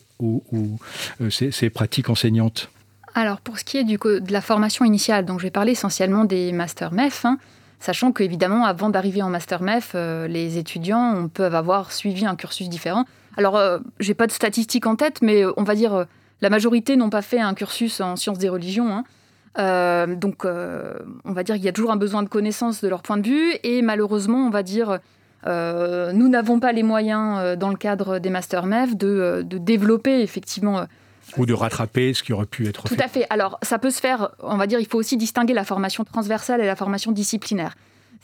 euh, 1.22 1.30
ces, 1.30 1.70
pratiques 1.70 2.10
enseignantes. 2.10 2.70
Alors 3.14 3.40
pour 3.40 3.60
ce 3.60 3.64
qui 3.64 3.78
est 3.78 3.84
du, 3.84 3.98
de 3.98 4.32
la 4.32 4.42
formation 4.42 4.84
initiale, 4.84 5.26
donc 5.26 5.40
je 5.40 5.44
vais 5.44 5.52
parler 5.52 5.72
essentiellement 5.72 6.26
des 6.26 6.52
master 6.52 6.92
MEF. 6.92 7.26
Hein, 7.26 7.38
sachant 7.80 8.12
qu'évidemment, 8.12 8.66
avant 8.66 8.90
d'arriver 8.90 9.22
en 9.22 9.30
master 9.30 9.62
MEF, 9.62 9.92
euh, 9.96 10.28
les 10.28 10.58
étudiants 10.58 11.28
peuvent 11.34 11.56
avoir 11.56 11.92
suivi 11.92 12.26
un 12.26 12.36
cursus 12.36 12.70
différent. 12.70 13.06
Alors, 13.38 13.56
euh, 13.56 13.78
j'ai 14.00 14.16
pas 14.16 14.26
de 14.26 14.32
statistiques 14.32 14.88
en 14.88 14.96
tête, 14.96 15.22
mais 15.22 15.44
on 15.58 15.64
va 15.64 15.76
dire 15.76 16.06
La 16.42 16.50
majorité 16.50 16.96
n'ont 16.96 17.12
pas 17.12 17.22
fait 17.22 17.40
un 17.40 17.54
cursus 17.54 18.02
en 18.02 18.16
sciences 18.16 18.40
des 18.40 18.50
religions. 18.50 18.90
Hein. 18.90 19.04
Euh, 19.60 20.16
donc, 20.16 20.46
on 20.46 21.34
va 21.34 21.44
dire 21.44 21.56
qu'il 21.56 21.64
y 21.64 21.70
a 21.70 21.74
toujours 21.74 21.92
un 21.92 21.98
besoin 21.98 22.24
de 22.24 22.30
connaissance 22.30 22.82
de 22.82 22.88
leur 22.88 23.02
point 23.02 23.18
de 23.18 23.28
vue. 23.28 23.54
Et 23.64 23.82
malheureusement, 23.82 24.46
on 24.46 24.50
va 24.50 24.64
dire, 24.64 25.00
nous 25.46 26.30
n'avons 26.30 26.60
pas 26.60 26.72
les 26.72 26.84
moyens, 26.84 27.58
dans 27.58 27.70
le 27.70 27.78
cadre 27.78 28.20
des 28.20 28.30
Master 28.30 28.66
MEF, 28.66 28.96
de, 28.96 29.44
de 29.46 29.58
développer 29.58 30.22
effectivement 30.22 30.86
ou 31.36 31.46
de 31.46 31.54
rattraper 31.54 32.14
ce 32.14 32.24
qui 32.24 32.32
aurait 32.32 32.46
pu 32.46 32.68
être 32.68 32.88
fait. 32.88 32.96
Tout 32.96 33.04
à 33.04 33.08
fait. 33.08 33.26
Alors, 33.30 33.60
ça 33.62 33.80
peut 33.80 33.90
se 33.90 34.00
faire, 34.00 34.30
on 34.40 34.56
va 34.56 34.68
dire, 34.68 34.80
il 34.80 34.88
faut 34.88 34.98
aussi 34.98 35.18
distinguer 35.18 35.54
la 35.54 35.66
formation 35.66 36.06
transversale 36.06 36.62
et 36.62 36.66
la 36.66 36.76
formation 36.76 37.12
disciplinaire. 37.12 37.76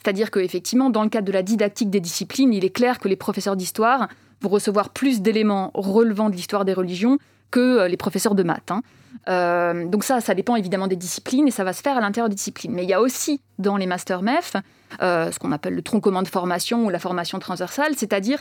C'est-à-dire 0.02 0.30
qu'effectivement, 0.30 0.90
dans 0.90 1.02
le 1.02 1.08
cadre 1.08 1.26
de 1.26 1.32
la 1.32 1.42
didactique 1.42 1.90
des 1.90 2.00
disciplines, 2.00 2.52
il 2.52 2.64
est 2.64 2.70
clair 2.70 2.98
que 2.98 3.08
les 3.08 3.16
professeurs 3.16 3.56
d'histoire 3.56 4.08
vont 4.40 4.48
recevoir 4.48 4.90
plus 4.90 5.20
d'éléments 5.20 5.70
relevant 5.74 6.30
de 6.30 6.34
l'histoire 6.34 6.64
des 6.64 6.74
religions 6.74 7.18
que 7.54 7.60
euh, 7.60 7.88
les 7.88 7.96
professeurs 7.96 8.34
de 8.34 8.42
maths. 8.42 8.72
Hein. 8.72 8.82
Euh, 9.28 9.86
donc 9.86 10.02
ça, 10.02 10.20
ça 10.20 10.34
dépend 10.34 10.56
évidemment 10.56 10.88
des 10.88 10.96
disciplines 10.96 11.46
et 11.46 11.52
ça 11.52 11.62
va 11.62 11.72
se 11.72 11.82
faire 11.82 11.96
à 11.96 12.00
l'intérieur 12.00 12.28
des 12.28 12.34
disciplines. 12.34 12.72
Mais 12.72 12.82
il 12.82 12.88
y 12.88 12.92
a 12.92 13.00
aussi 13.00 13.40
dans 13.58 13.76
les 13.76 13.86
Master 13.86 14.22
MEF 14.22 14.56
euh, 15.00 15.30
ce 15.30 15.38
qu'on 15.38 15.52
appelle 15.52 15.74
le 15.74 15.82
tronc 15.82 16.00
commun 16.00 16.22
de 16.22 16.28
formation 16.28 16.84
ou 16.84 16.90
la 16.90 16.98
formation 16.98 17.38
transversale, 17.38 17.94
c'est-à-dire 17.96 18.40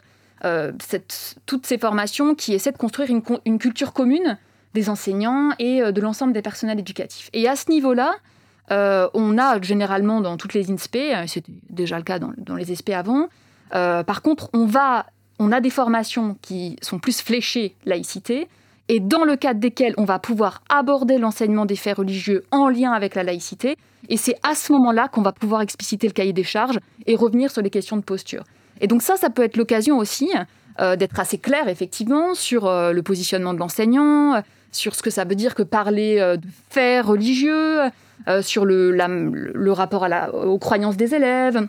toutes 1.45 1.65
ces 1.65 1.77
formations 1.77 2.35
qui 2.35 2.53
essaient 2.53 2.73
de 2.73 2.77
construire 2.77 3.09
une, 3.09 3.59
culture 3.59 3.93
commune 3.93 4.37
des 4.73 4.89
enseignants 4.89 5.51
et 5.57 5.79
de 5.79 6.01
l'ensemble 6.01 6.33
des 6.33 6.41
personnels 6.41 6.79
éducatifs. 6.79 7.29
Et 7.31 7.47
à 7.47 7.55
ce 7.55 7.71
niveau-là, 7.71 8.13
on 8.69 9.37
a 9.37 9.61
généralement 9.61 10.19
dans 10.19 10.35
toutes 10.35 10.53
les 10.53 10.69
INSPE, 10.69 11.27
c'était 11.27 11.53
déjà 11.69 11.95
le 11.97 12.03
cas 12.03 12.19
dans, 12.19 12.55
les 12.57 12.75
SP 12.75 12.91
avant, 12.91 13.29
par 13.71 14.21
contre, 14.21 14.49
on, 14.51 14.67
on 15.39 15.51
a 15.53 15.61
des 15.61 15.69
formations 15.69 16.35
qui 16.41 16.75
sont 16.81 16.99
plus 16.99 17.21
fléchées 17.21 17.77
laïcité, 17.85 18.49
et 18.89 18.99
dans 18.99 19.23
le 19.23 19.35
cadre 19.35 19.59
desquelles 19.59 19.93
on 19.97 20.05
va 20.05 20.19
pouvoir 20.19 20.61
aborder 20.69 21.17
l'enseignement 21.17 21.65
des 21.65 21.75
faits 21.75 21.97
religieux 21.97 22.43
en 22.51 22.69
lien 22.69 22.91
avec 22.91 23.15
la 23.15 23.23
laïcité, 23.23 23.75
et 24.09 24.17
c'est 24.17 24.35
à 24.43 24.55
ce 24.55 24.73
moment-là 24.73 25.07
qu'on 25.07 25.21
va 25.21 25.31
pouvoir 25.31 25.61
expliciter 25.61 26.07
le 26.07 26.13
cahier 26.13 26.33
des 26.33 26.43
charges 26.43 26.79
et 27.05 27.15
revenir 27.15 27.51
sur 27.51 27.61
les 27.61 27.69
questions 27.69 27.95
de 27.95 28.01
posture. 28.03 28.43
Et 28.81 28.87
donc 28.87 29.01
ça, 29.01 29.15
ça 29.15 29.29
peut 29.29 29.43
être 29.43 29.55
l'occasion 29.55 29.97
aussi 29.97 30.29
d'être 30.79 31.19
assez 31.19 31.37
clair, 31.37 31.69
effectivement, 31.69 32.33
sur 32.33 32.65
le 32.65 33.01
positionnement 33.01 33.53
de 33.53 33.59
l'enseignant, 33.59 34.41
sur 34.71 34.95
ce 34.95 35.03
que 35.03 35.11
ça 35.11 35.23
veut 35.23 35.35
dire 35.35 35.55
que 35.55 35.63
parler 35.63 36.17
de 36.17 36.47
faits 36.69 37.05
religieux, 37.05 37.83
euh, 38.29 38.41
sur 38.41 38.63
le, 38.63 39.71
rapport 39.71 40.07
aux 40.33 40.57
croyances 40.57 40.95
des 40.95 41.13
élèves. 41.13 41.67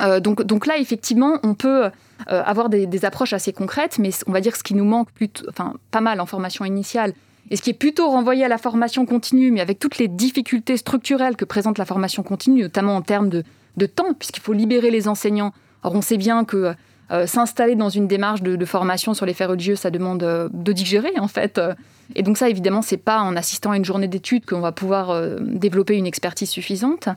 Euh, 0.00 0.20
donc, 0.20 0.42
donc 0.42 0.66
là, 0.66 0.78
effectivement, 0.78 1.38
on 1.42 1.54
peut 1.54 1.84
euh, 1.84 1.90
avoir 2.26 2.68
des, 2.68 3.04
approches 3.04 3.32
assez 3.32 3.52
concrètes, 3.52 3.98
mais 3.98 4.10
on 4.26 4.32
va 4.32 4.40
dire 4.40 4.56
ce 4.56 4.62
qui 4.62 4.74
nous 4.74 4.84
manque 4.84 5.10
plutôt, 5.12 5.44
enfin, 5.48 5.74
pas 5.90 6.00
mal 6.00 6.20
en 6.20 6.26
formation 6.26 6.64
initiale, 6.64 7.12
et 7.50 7.56
ce 7.56 7.62
qui 7.62 7.70
est 7.70 7.74
plutôt 7.74 8.08
renvoyé 8.10 8.44
à 8.44 8.48
la 8.48 8.58
formation 8.58 9.06
continue, 9.06 9.50
mais 9.50 9.60
avec 9.60 9.78
toutes 9.78 9.98
les 9.98 10.08
difficultés 10.08 10.76
structurelles 10.76 11.36
que 11.36 11.44
présente 11.44 11.78
la 11.78 11.84
formation 11.84 12.22
continue, 12.22 12.62
notamment 12.62 12.96
en 12.96 13.02
termes 13.02 13.30
de, 13.30 13.44
temps, 13.86 14.12
puisqu'il 14.18 14.40
faut 14.40 14.52
libérer 14.52 14.90
les 14.90 15.08
enseignants. 15.08 15.52
Or, 15.82 15.94
on 15.94 16.02
sait 16.02 16.16
bien 16.16 16.44
que 16.44 16.74
euh, 17.10 17.26
s'installer 17.26 17.74
dans 17.76 17.88
une 17.88 18.06
démarche 18.06 18.42
de, 18.42 18.64
formation 18.66 19.14
sur 19.14 19.24
les 19.24 19.32
faits 19.32 19.48
religieux, 19.48 19.76
ça 19.76 19.90
demande 19.90 20.18
de 20.52 20.72
digérer 20.72 21.12
en 21.18 21.28
fait. 21.28 21.60
Et 22.16 22.22
donc 22.22 22.36
ça, 22.36 22.50
évidemment, 22.50 22.82
c'est 22.82 22.96
pas 22.98 23.20
en 23.20 23.36
assistant 23.36 23.70
à 23.70 23.76
une 23.76 23.84
journée 23.84 24.08
d'études 24.08 24.44
qu'on 24.44 24.60
va 24.60 24.72
pouvoir 24.72 25.38
développer 25.40 25.96
une 25.96 26.06
expertise 26.06 26.50
suffisante. 26.50 27.08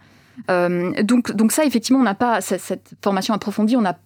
Donc, 0.48 1.32
donc 1.32 1.52
ça, 1.52 1.66
effectivement, 1.66 2.00
on 2.00 2.04
n'a 2.04 2.16
pas 2.16 2.42
cette, 2.42 2.92
formation 3.04 3.34
approfondie, 3.34 3.76
on 3.76 3.86
a 3.86 3.98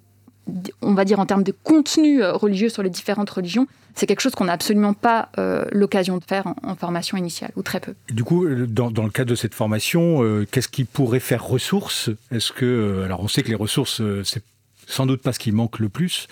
on 0.83 0.93
va 0.93 1.05
dire 1.05 1.19
en 1.19 1.25
termes 1.25 1.41
de 1.41 1.51
contenu 1.63 2.23
religieux 2.23 2.69
sur 2.69 2.83
les 2.83 2.91
différentes 2.91 3.31
religions, 3.31 3.65
c'est 3.95 4.05
quelque 4.05 4.19
chose 4.19 4.35
qu'on 4.35 4.45
n'a 4.45 4.53
absolument 4.53 4.93
pas 4.93 5.29
l'occasion 5.71 6.17
de 6.17 6.23
faire 6.23 6.45
en, 6.61 6.75
formation 6.75 7.17
initiale, 7.17 7.51
ou 7.55 7.63
très 7.63 7.79
peu. 7.79 7.95
du 8.11 8.23
coup, 8.23 8.47
dans, 8.47 8.91
dans, 8.91 9.05
le 9.05 9.09
cadre 9.09 9.31
de 9.31 9.35
cette 9.35 9.55
formation, 9.55 10.45
qu'est-ce 10.51 10.67
qui 10.67 10.83
pourrait 10.83 11.19
faire 11.19 11.43
ressource? 11.43 12.11
Est-ce 12.31 12.51
que, 12.51 13.01
alors 13.03 13.21
on 13.21 13.27
sait 13.27 13.41
que 13.41 13.47
les 13.47 13.55
ressources, 13.55 14.03
c'est 14.23 14.43
sans 14.87 15.05
doute 15.05 15.21
pas 15.21 15.33
ce 15.33 15.39
qui 15.39 15.51
manque 15.51 15.79
le 15.79 15.89
plus. 15.89 16.27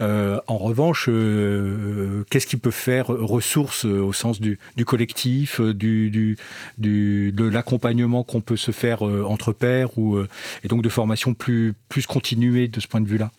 Euh, 0.00 0.40
en 0.46 0.56
revanche, 0.56 1.08
euh, 1.08 2.24
qu'est-ce 2.30 2.46
qui 2.46 2.56
peut 2.56 2.70
faire 2.70 3.08
ressource 3.08 3.84
euh, 3.84 4.00
au 4.00 4.12
sens 4.12 4.40
du, 4.40 4.58
collectif, 4.86 5.60
du, 5.60 6.36
de 6.78 7.44
l'accompagnement 7.44 8.24
qu'on 8.24 8.40
peut 8.40 8.56
se 8.56 8.70
faire 8.70 9.02
entre 9.02 9.52
pairs 9.52 9.98
ou, 9.98 10.18
et 10.64 10.68
donc 10.68 10.82
de 10.82 10.88
formation 10.88 11.34
plus, 11.34 11.74
plus 11.88 12.06
continuée 12.06 12.68
de 12.68 12.80
ce 12.80 12.88
point 12.88 13.00
de 13.00 13.08
vue-là? 13.08 13.30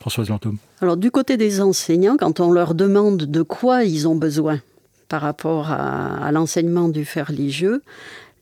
Françoise 0.00 0.28
Lantôme. 0.28 0.58
Alors 0.80 0.96
du 0.96 1.10
côté 1.10 1.36
des 1.36 1.60
enseignants, 1.60 2.16
quand 2.16 2.38
on 2.38 2.52
leur 2.52 2.74
demande 2.74 3.24
de 3.24 3.42
quoi 3.42 3.82
ils 3.82 4.06
ont 4.06 4.14
besoin 4.14 4.60
par 5.08 5.22
rapport 5.22 5.72
à, 5.72 6.30
l'enseignement 6.30 6.88
du 6.88 7.04
fait 7.04 7.22
religieux 7.22 7.82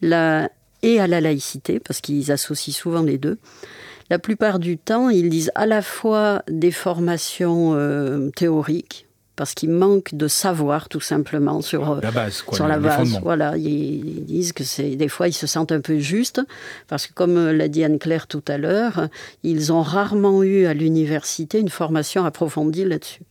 et 0.02 1.00
à 1.00 1.06
la 1.06 1.20
laïcité, 1.20 1.80
parce 1.80 2.00
qu'ils 2.00 2.30
associent 2.30 2.74
souvent 2.74 3.02
les 3.02 3.16
deux, 3.16 3.38
la 4.10 4.18
plupart 4.18 4.58
du 4.58 4.78
temps, 4.78 5.08
ils 5.08 5.28
disent 5.28 5.50
à 5.54 5.66
la 5.66 5.82
fois 5.82 6.42
des 6.48 6.70
formations 6.70 7.74
euh, 7.74 8.30
théoriques, 8.30 9.06
parce 9.36 9.52
qu'il 9.52 9.70
manque 9.70 10.14
de 10.14 10.28
savoir 10.28 10.88
tout 10.88 11.00
simplement 11.00 11.60
sur 11.60 12.00
la 12.00 12.10
base. 12.10 12.42
Quoi, 12.42 12.56
sur 12.56 12.66
la 12.66 12.78
base, 12.78 13.18
voilà, 13.22 13.56
ils, 13.56 14.24
disent 14.24 14.52
que 14.52 14.64
c'est 14.64 14.96
des 14.96 15.08
fois 15.08 15.28
ils 15.28 15.34
se 15.34 15.46
sentent 15.46 15.72
un 15.72 15.80
peu 15.80 15.98
justes 15.98 16.40
parce 16.88 17.06
que 17.06 17.12
comme 17.12 17.50
l'a 17.50 17.68
dit 17.68 17.84
Anne 17.84 17.98
Claire 17.98 18.26
tout 18.26 18.44
à 18.48 18.56
l'heure, 18.56 19.08
ils 19.42 19.72
ont 19.72 19.82
rarement 19.82 20.42
eu 20.42 20.64
à 20.64 20.72
l'université 20.72 21.60
une 21.60 21.68
formation 21.68 22.24
approfondie 22.24 22.84
là-dessus. 22.84 23.22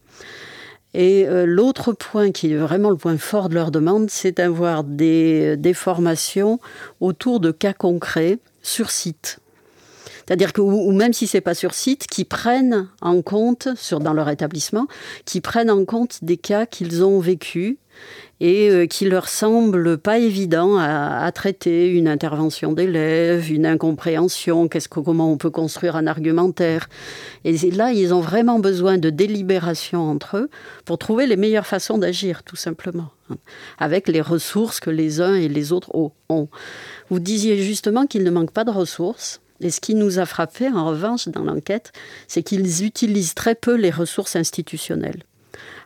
Et 0.93 1.27
euh, 1.27 1.45
l'autre 1.45 1.91
point 1.91 2.31
qui 2.31 2.53
est 2.53 2.55
vraiment 2.55 2.89
le 2.89 2.95
point 2.95 3.17
fort 3.17 3.49
de 3.49 3.55
leur 3.55 3.71
demande, 3.71 4.09
c'est 4.09 4.37
d'avoir 4.37 4.85
des, 4.85 5.57
des 5.57 5.73
formations 5.73 6.59
autour 7.01 7.41
de 7.41 7.51
cas 7.51 7.73
concrets 7.73 8.39
sur 8.61 8.91
site. 8.91 9.39
C'est-à-dire 10.25 10.53
que, 10.53 10.61
ou, 10.61 10.91
même 10.91 11.13
si 11.13 11.27
c'est 11.27 11.41
pas 11.41 11.53
sur 11.53 11.73
site, 11.73 12.07
qui 12.07 12.25
prennent 12.25 12.89
en 13.01 13.21
compte, 13.21 13.67
dans 13.99 14.13
leur 14.13 14.29
établissement, 14.29 14.87
qui 15.25 15.41
prennent 15.41 15.71
en 15.71 15.85
compte 15.85 16.23
des 16.23 16.37
cas 16.37 16.65
qu'ils 16.65 17.03
ont 17.03 17.19
vécus 17.19 17.77
et 18.41 18.69
euh, 18.69 18.85
qui 18.85 19.05
leur 19.05 19.29
semblent 19.29 19.97
pas 19.97 20.17
évidents 20.17 20.77
à, 20.77 21.31
traiter, 21.31 21.87
une 21.87 22.07
intervention 22.07 22.73
d'élève, 22.73 23.49
une 23.51 23.65
incompréhension, 23.65 24.67
comment 24.89 25.31
on 25.31 25.37
peut 25.37 25.49
construire 25.49 25.95
un 25.95 26.07
argumentaire. 26.07 26.89
Et 27.45 27.55
là, 27.71 27.93
ils 27.93 28.13
ont 28.13 28.19
vraiment 28.19 28.59
besoin 28.59 28.97
de 28.97 29.09
délibération 29.09 30.09
entre 30.09 30.37
eux 30.37 30.49
pour 30.83 30.97
trouver 30.97 31.27
les 31.27 31.37
meilleures 31.37 31.67
façons 31.67 31.97
d'agir, 31.97 32.43
tout 32.43 32.57
simplement, 32.57 33.11
hein, 33.29 33.37
avec 33.79 34.07
les 34.09 34.21
ressources 34.21 34.81
que 34.81 34.89
les 34.89 35.21
uns 35.21 35.35
et 35.35 35.47
les 35.47 35.71
autres 35.71 35.91
ont. 35.95 36.49
Vous 37.09 37.19
disiez 37.19 37.57
justement 37.61 38.05
qu'il 38.05 38.23
ne 38.23 38.31
manque 38.31 38.51
pas 38.51 38.65
de 38.65 38.71
ressources. 38.71 39.39
Et 39.61 39.69
ce 39.69 39.79
qui 39.79 39.95
nous 39.95 40.19
a 40.19 40.25
frappé, 40.25 40.67
en 40.67 40.85
revanche, 40.85 41.27
dans 41.29 41.43
l'enquête, 41.43 41.91
c'est 42.27 42.43
qu'ils 42.43 42.83
utilisent 42.83 43.35
très 43.35 43.55
peu 43.55 43.75
les 43.75 43.91
ressources 43.91 44.35
institutionnelles. 44.35 45.23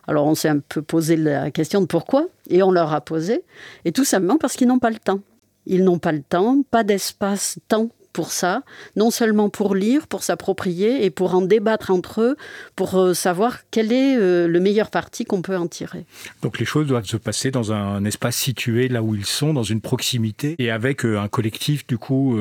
Alors 0.08 0.26
on 0.26 0.34
s'est 0.34 0.48
un 0.48 0.58
peu 0.58 0.82
posé 0.82 1.16
la 1.16 1.50
question 1.50 1.80
de 1.80 1.86
pourquoi, 1.86 2.26
et 2.48 2.62
on 2.62 2.72
leur 2.72 2.92
a 2.92 3.00
posé, 3.00 3.44
et 3.84 3.92
tout 3.92 4.04
simplement 4.04 4.38
parce 4.38 4.54
qu'ils 4.54 4.68
n'ont 4.68 4.78
pas 4.78 4.90
le 4.90 4.98
temps. 4.98 5.20
Ils 5.66 5.84
n'ont 5.84 5.98
pas 5.98 6.12
le 6.12 6.22
temps, 6.22 6.62
pas 6.68 6.82
d'espace-temps 6.82 7.90
pour 8.12 8.32
ça, 8.32 8.62
non 8.96 9.10
seulement 9.10 9.50
pour 9.50 9.74
lire, 9.74 10.06
pour 10.06 10.22
s'approprier 10.24 11.04
et 11.04 11.10
pour 11.10 11.34
en 11.34 11.42
débattre 11.42 11.90
entre 11.90 12.22
eux, 12.22 12.36
pour 12.74 12.98
euh, 12.98 13.14
savoir 13.14 13.58
quel 13.70 13.92
est 13.92 14.16
euh, 14.16 14.48
le 14.48 14.60
meilleur 14.60 14.90
parti 14.90 15.24
qu'on 15.24 15.42
peut 15.42 15.56
en 15.56 15.68
tirer. 15.68 16.06
Donc 16.42 16.58
les 16.58 16.64
choses 16.64 16.86
doivent 16.86 17.04
se 17.04 17.16
passer 17.16 17.50
dans 17.50 17.72
un 17.72 18.04
espace 18.04 18.36
situé 18.36 18.88
là 18.88 19.02
où 19.02 19.14
ils 19.14 19.26
sont, 19.26 19.54
dans 19.54 19.62
une 19.62 19.80
proximité 19.80 20.56
et 20.58 20.70
avec 20.70 21.04
euh, 21.04 21.20
un 21.20 21.28
collectif 21.28 21.86
du 21.86 21.98
coup 21.98 22.38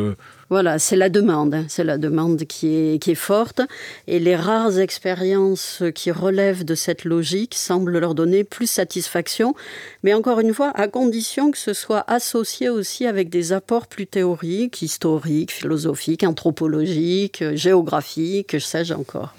voilà, 0.50 0.80
c'est 0.80 0.96
la 0.96 1.10
demande. 1.10 1.54
Hein. 1.54 1.66
C'est 1.68 1.84
la 1.84 1.98
demande 1.98 2.46
qui 2.46 2.68
est, 2.68 3.16
forte. 3.16 3.62
Et 4.08 4.20
les 4.20 4.36
rares 4.36 4.80
expériences 4.80 5.84
qui 5.94 6.12
relèvent 6.12 6.66
de 6.66 6.76
cette 6.76 7.06
logique 7.06 7.56
semblent 7.56 7.98
leur 7.98 8.16
donner 8.16 8.44
plus 8.44 8.70
satisfaction. 8.70 9.56
Mais 10.04 10.14
encore 10.14 10.40
une 10.40 10.54
fois, 10.54 10.72
à 10.76 10.88
condition 10.88 11.52
que 11.52 11.58
ce 11.58 11.74
soit 11.74 12.04
associé 12.08 12.70
aussi 12.70 13.06
avec 13.06 13.30
des 13.30 13.54
apports 13.54 13.88
plus 13.88 14.08
théoriques, 14.08 14.82
historiques, 14.82 15.52
philosophiques, 15.52 16.24
anthropologiques, 16.24 17.44
géographiques, 17.54 18.60
sais-je 18.60 18.94
encore. 18.94 19.34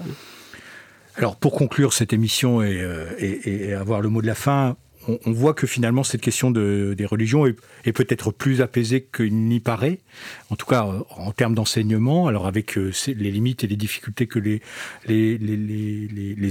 Alors 1.16 1.36
pour 1.36 1.52
conclure 1.52 1.92
cette 1.92 2.12
émission 2.12 2.62
et, 2.62 2.80
euh, 2.80 3.78
avoir 3.80 4.00
le 4.00 4.08
mot 4.08 4.22
de 4.22 4.26
la 4.26 4.34
fin, 4.34 4.76
on, 5.08 5.32
voit 5.32 5.54
que 5.54 5.66
finalement 5.66 6.04
cette 6.04 6.20
question 6.20 6.50
des 6.50 7.06
religions 7.06 7.46
est, 7.46 7.92
peut-être 7.92 8.32
plus 8.32 8.60
apaisée 8.60 9.06
qu'il 9.14 9.34
n'y 9.34 9.60
paraît, 9.60 9.98
en 10.50 10.56
tout 10.56 10.66
cas 10.66 10.86
euh, 10.86 11.00
en 11.10 11.32
termes 11.32 11.54
d'enseignement, 11.54 12.28
alors 12.28 12.46
avec 12.46 12.76
euh, 12.76 12.92
les 13.06 13.30
limites 13.30 13.64
et 13.64 13.66
les 13.66 13.76
difficultés 13.76 14.26
que 14.26 14.38
les, 14.38 14.60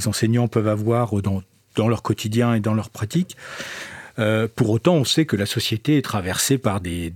enseignants 0.07 0.47
peuvent 0.47 0.67
avoir 0.67 1.13
dans, 1.21 1.43
leur 1.77 2.01
quotidien 2.01 2.55
et 2.55 2.59
dans 2.59 2.73
leur 2.73 2.89
pratique. 2.89 3.37
Euh, 4.17 4.49
pour 4.53 4.69
autant, 4.69 4.95
on 4.95 5.05
sait 5.05 5.25
que 5.25 5.37
la 5.37 5.45
société 5.45 5.97
est 5.97 6.01
traversée 6.01 6.57
par 6.57 6.81
des, 6.81 7.11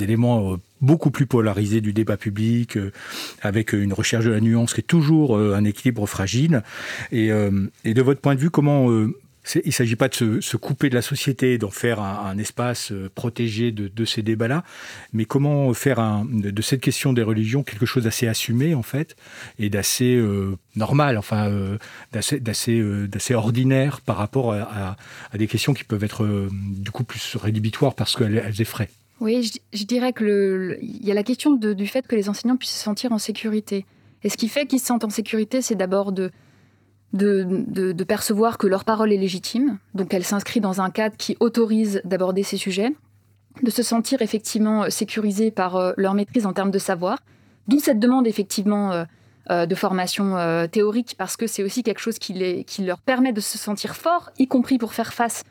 éléments 0.00 0.56
beaucoup 0.80 1.12
plus 1.12 1.26
polarisés 1.26 1.80
du 1.80 1.92
débat 1.92 2.16
public, 2.16 2.76
avec 3.40 3.72
une 3.72 3.92
recherche 3.92 4.24
de 4.24 4.30
la 4.30 4.40
nuance 4.40 4.74
qui 4.74 4.80
est 4.80 4.84
toujours 4.84 5.38
un 5.38 5.64
équilibre 5.64 6.06
fragile. 6.06 6.64
Et, 7.12 7.28
de 7.28 8.02
votre 8.02 8.20
point 8.20 8.34
de 8.34 8.40
vue, 8.40 8.50
comment 8.50 8.88
Il 9.54 9.62
ne 9.66 9.70
s'agit 9.72 9.96
pas 9.96 10.08
de 10.08 10.40
se, 10.40 10.56
couper 10.56 10.90
de 10.90 10.94
la 10.94 11.02
société, 11.02 11.58
d'en 11.58 11.70
faire 11.70 12.00
un, 12.00 12.36
espace 12.38 12.92
euh, 12.92 13.10
protégé 13.14 13.72
de, 13.72 14.04
ces 14.04 14.22
débats-là, 14.22 14.64
mais 15.12 15.24
comment 15.24 15.72
faire 15.74 16.24
de, 16.30 16.62
cette 16.62 16.80
question 16.80 17.12
des 17.12 17.22
religions 17.22 17.62
quelque 17.62 17.86
chose 17.86 18.04
d'assez 18.04 18.26
assumé, 18.26 18.74
en 18.74 18.82
fait, 18.82 19.16
et 19.58 19.70
d'assez 19.70 20.14
euh, 20.16 20.56
normal, 20.76 21.18
enfin, 21.18 21.48
euh, 21.48 21.78
d'assez 22.12 23.34
ordinaire 23.34 24.00
par 24.00 24.16
rapport 24.16 24.52
à, 24.52 24.96
des 25.36 25.46
questions 25.46 25.74
qui 25.74 25.84
peuvent 25.84 26.04
être 26.04 26.48
du 26.50 26.90
coup 26.90 27.04
plus 27.04 27.36
rédhibitoires 27.36 27.94
parce 27.94 28.16
qu'elles 28.16 28.60
effraient. 28.60 28.90
Oui, 29.20 29.50
je, 29.72 29.84
dirais 29.84 30.12
qu'il 30.12 30.78
y 31.02 31.10
a 31.10 31.14
la 31.14 31.24
question 31.24 31.54
du 31.54 31.86
fait 31.86 32.06
que 32.06 32.14
les 32.14 32.28
enseignants 32.28 32.56
puissent 32.56 32.70
se 32.70 32.82
sentir 32.82 33.12
en 33.12 33.18
sécurité. 33.18 33.84
Et 34.22 34.28
ce 34.28 34.36
qui 34.36 34.48
fait 34.48 34.66
qu'ils 34.66 34.80
se 34.80 34.86
sentent 34.86 35.04
en 35.04 35.10
sécurité, 35.10 35.62
c'est 35.62 35.74
d'abord 35.74 36.12
de 36.12 36.30
de, 37.12 38.04
percevoir 38.04 38.58
que 38.58 38.66
leur 38.66 38.84
parole 38.84 39.12
est 39.12 39.16
légitime, 39.16 39.78
donc 39.94 40.12
elle 40.14 40.24
s'inscrit 40.24 40.60
dans 40.60 40.80
un 40.80 40.90
cadre 40.90 41.16
qui 41.16 41.36
autorise 41.40 42.00
d'aborder 42.04 42.42
ces 42.42 42.56
sujets, 42.56 42.92
de 43.62 43.70
se 43.70 43.82
sentir 43.82 44.22
effectivement 44.22 44.88
sécurisés 44.90 45.50
par 45.50 45.76
euh, 45.76 45.92
leur 45.96 46.14
maîtrise 46.14 46.46
en 46.46 46.52
termes 46.52 46.70
de 46.70 46.78
savoir, 46.78 47.18
d'où 47.66 47.80
cette 47.80 47.98
demande 47.98 48.26
effectivement 48.26 48.92
euh, 48.92 49.04
euh, 49.50 49.66
de 49.66 49.74
formation 49.74 50.36
théorique, 50.70 51.14
parce 51.18 51.36
que 51.36 51.46
c'est 51.46 51.62
aussi 51.62 51.82
quelque 51.82 52.00
chose 52.00 52.18
qui, 52.18 52.34
les, 52.34 52.64
qui 52.64 52.84
leur 52.84 53.00
permet 53.00 53.32
de 53.32 53.40
se 53.40 53.58
sentir 53.58 53.96
forts, 53.96 54.30
y 54.38 54.46
compris 54.46 54.78
pour 54.78 54.92
faire 54.92 55.12
face 55.12 55.42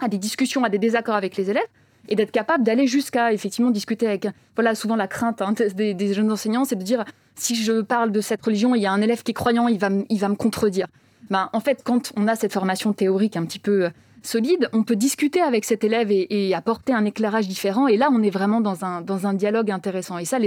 à 0.00 0.08
des 0.08 0.18
discussions, 0.18 0.64
à 0.64 0.68
des 0.68 0.78
désaccords 0.78 1.16
avec 1.16 1.36
les 1.36 1.50
élèves, 1.50 1.66
et 2.08 2.16
d'être 2.16 2.30
capable 2.30 2.64
d'aller 2.64 2.86
jusqu'à 2.86 3.32
effectivement 3.32 3.70
discuter 3.70 4.06
avec. 4.06 4.26
Voilà, 4.56 4.74
souvent 4.74 4.96
la 4.96 5.08
crainte 5.08 5.42
hein, 5.42 5.52
des, 5.52 6.14
jeunes 6.14 6.30
enseignants, 6.30 6.64
c'est 6.64 6.76
de 6.76 6.82
dire 6.82 7.04
si 7.34 7.54
je 7.56 7.80
parle 7.80 8.12
de 8.12 8.20
cette 8.20 8.44
religion, 8.44 8.74
il 8.74 8.82
y 8.82 8.86
a 8.86 8.92
un 8.92 9.00
élève 9.00 9.22
qui 9.22 9.32
est 9.32 9.34
croyant, 9.34 9.68
il 9.68 9.78
va, 9.78 9.88
il 10.08 10.18
va 10.18 10.28
me 10.28 10.36
contredire. 10.36 10.86
Ben, 11.30 11.48
en 11.52 11.60
fait, 11.60 11.82
quand 11.84 12.12
on 12.16 12.28
a 12.28 12.36
cette 12.36 12.52
formation 12.52 12.92
théorique 12.92 13.36
un 13.36 13.44
petit 13.44 13.58
peu 13.58 13.86
euh, 13.86 13.90
solide, 14.22 14.68
on 14.72 14.82
peut 14.82 14.96
discuter 14.96 15.40
avec 15.40 15.64
cet 15.64 15.84
élève 15.84 16.10
et, 16.10 16.54
apporter 16.54 16.92
un 16.92 17.04
éclairage 17.04 17.48
différent. 17.48 17.88
Et 17.88 17.96
là, 17.96 18.08
on 18.12 18.22
est 18.22 18.30
vraiment 18.30 18.60
dans 18.60 18.84
un, 18.84 19.00
dans 19.00 19.26
un 19.26 19.34
dialogue 19.34 19.70
intéressant. 19.70 20.18
Et 20.18 20.24
ça, 20.24 20.38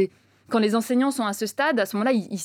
quand 0.49 0.59
les 0.59 0.75
enseignants 0.75 1.11
sont 1.11 1.25
à 1.25 1.33
ce 1.33 1.45
stade, 1.45 1.79
à 1.79 1.85
ce 1.85 1.95
moment-là, 1.95 2.13
ils, 2.13 2.39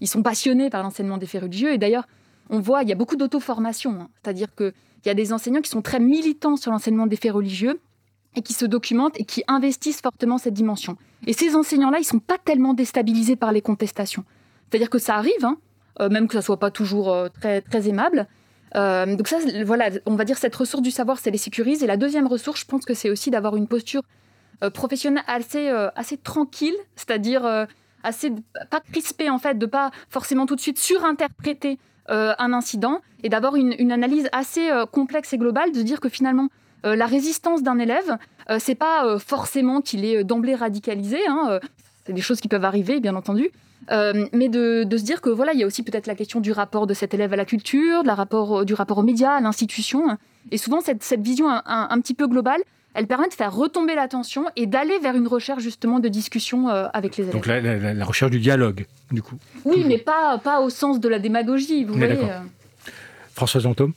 ils, 0.00 0.08
sont 0.08 0.22
passionnés 0.22 0.70
par 0.70 0.82
l'enseignement 0.82 1.18
des 1.18 1.26
faits 1.26 1.42
religieux. 1.42 1.72
Et 1.72 1.78
d'ailleurs, 1.78 2.06
on 2.50 2.60
voit, 2.60 2.82
il 2.82 2.88
y 2.88 2.92
a 2.92 2.94
beaucoup 2.96 3.16
d'auto-formation. 3.16 3.92
Hein. 4.00 4.08
C'est-à-dire 4.22 4.54
qu'il 4.54 4.72
y 5.06 5.10
a 5.10 5.14
des 5.14 5.32
enseignants 5.32 5.60
qui 5.60 5.70
sont 5.70 5.82
très 5.82 6.00
militants 6.00 6.56
sur 6.56 6.70
l'enseignement 6.70 7.06
des 7.06 7.16
faits 7.16 7.32
religieux 7.32 7.80
et 8.36 8.42
qui 8.42 8.52
se 8.52 8.66
documentent 8.66 9.18
et 9.18 9.24
qui 9.24 9.42
investissent 9.48 10.00
fortement 10.00 10.38
cette 10.38 10.54
dimension. 10.54 10.96
Et 11.26 11.32
ces 11.32 11.54
enseignants-là, 11.54 11.98
ils 11.98 12.04
sont 12.04 12.20
pas 12.20 12.38
tellement 12.38 12.74
déstabilisés 12.74 13.36
par 13.36 13.52
les 13.52 13.60
contestations. 13.60 14.24
C'est-à-dire 14.68 14.90
que 14.90 14.98
ça 14.98 15.16
arrive, 15.16 15.44
hein, 15.44 15.56
euh, 16.00 16.08
même 16.08 16.28
que 16.28 16.34
ça 16.34 16.42
soit 16.42 16.58
pas 16.58 16.70
toujours 16.70 17.10
euh, 17.10 17.28
très, 17.40 17.60
très 17.60 17.88
aimable. 17.88 18.26
Euh, 18.76 19.16
donc 19.16 19.28
ça, 19.28 19.38
voilà, 19.64 19.90
on 20.06 20.14
va 20.14 20.24
dire 20.24 20.38
cette 20.38 20.54
ressource 20.54 20.82
du 20.82 20.90
savoir, 20.90 21.18
c'est 21.18 21.30
les 21.30 21.38
sécurise. 21.38 21.82
Et 21.82 21.86
la 21.86 21.96
deuxième 21.96 22.26
ressource, 22.26 22.60
je 22.60 22.66
pense 22.66 22.84
que 22.84 22.94
c'est 22.94 23.10
aussi 23.10 23.30
d'avoir 23.30 23.56
une 23.56 23.66
posture 23.66 24.02
professionnelle 24.74 25.22
assez, 25.28 25.68
assez 25.94 26.16
tranquille, 26.16 26.74
c'est-à-dire 26.96 27.66
assez 28.02 28.32
pas 28.72 28.80
crispée 28.80 29.30
en 29.30 29.38
fait, 29.38 29.56
de 29.56 29.66
pas 29.66 29.92
forcément 30.10 30.46
tout 30.46 30.56
de 30.56 30.60
suite 30.60 30.80
surinterpréter 30.80 31.78
un 32.08 32.52
incident 32.52 33.00
et 33.22 33.28
d'avoir 33.28 33.54
une, 33.54 33.72
une, 33.78 33.92
analyse 33.92 34.28
assez 34.32 34.68
complexe 34.90 35.32
et 35.32 35.38
globale, 35.38 35.70
de 35.70 35.80
dire 35.82 36.00
que 36.00 36.08
finalement 36.08 36.48
euh, 36.84 36.96
la 36.96 37.06
résistance 37.06 37.62
d'un 37.62 37.78
élève, 37.78 38.16
euh, 38.50 38.58
c'est 38.60 38.74
pas 38.74 39.06
euh, 39.06 39.18
forcément 39.18 39.80
qu'il 39.80 40.04
est 40.04 40.24
d'emblée 40.24 40.54
radicalisé. 40.54 41.18
Hein, 41.28 41.60
c'est 42.06 42.12
des 42.12 42.20
choses 42.20 42.40
qui 42.40 42.48
peuvent 42.48 42.64
arriver, 42.64 43.00
bien 43.00 43.16
entendu. 43.16 43.50
mais 43.90 44.48
de, 44.48 44.86
se 44.90 45.02
dire 45.02 45.20
que 45.20 45.30
voilà, 45.30 45.52
il 45.52 45.60
y 45.60 45.64
a 45.64 45.66
aussi 45.66 45.82
peut-être 45.82 46.06
la 46.06 46.14
question 46.14 46.40
du 46.40 46.52
rapport 46.52 46.86
de 46.86 46.94
cet 46.94 47.14
élève 47.14 47.32
à 47.32 47.36
la 47.36 47.44
culture, 47.44 48.02
la 48.04 48.14
rapport, 48.14 48.64
du 48.64 48.74
rapport 48.74 48.98
aux 48.98 49.02
médias, 49.02 49.32
à 49.32 49.40
l'institution. 49.40 50.16
Et 50.50 50.58
souvent, 50.58 50.80
cette, 50.80 51.20
vision 51.20 51.48
un, 51.48 52.00
petit 52.00 52.14
peu 52.14 52.26
globale, 52.26 52.60
elle 52.94 53.06
permet 53.06 53.28
de 53.28 53.34
faire 53.34 53.54
retomber 53.54 53.94
l'attention 53.94 54.46
et 54.56 54.66
d'aller 54.66 54.98
vers 54.98 55.14
une 55.14 55.28
recherche 55.28 55.62
justement 55.62 56.00
de 56.00 56.08
discussion 56.08 56.68
avec 56.68 57.16
les 57.16 57.24
élèves. 57.24 57.34
Donc 57.34 57.46
la, 57.46 58.04
recherche 58.04 58.30
du 58.30 58.40
dialogue, 58.40 58.86
du 59.10 59.22
coup. 59.22 59.36
Oui, 59.64 59.84
mais 59.86 59.98
pas, 59.98 60.38
pas 60.38 60.60
au 60.60 60.70
sens 60.70 61.00
de 61.00 61.08
la 61.08 61.18
démagogie, 61.18 61.84
vous 61.84 61.94
voyez. 61.94 62.16
Françoise 63.34 63.66
Antôme? 63.66 63.92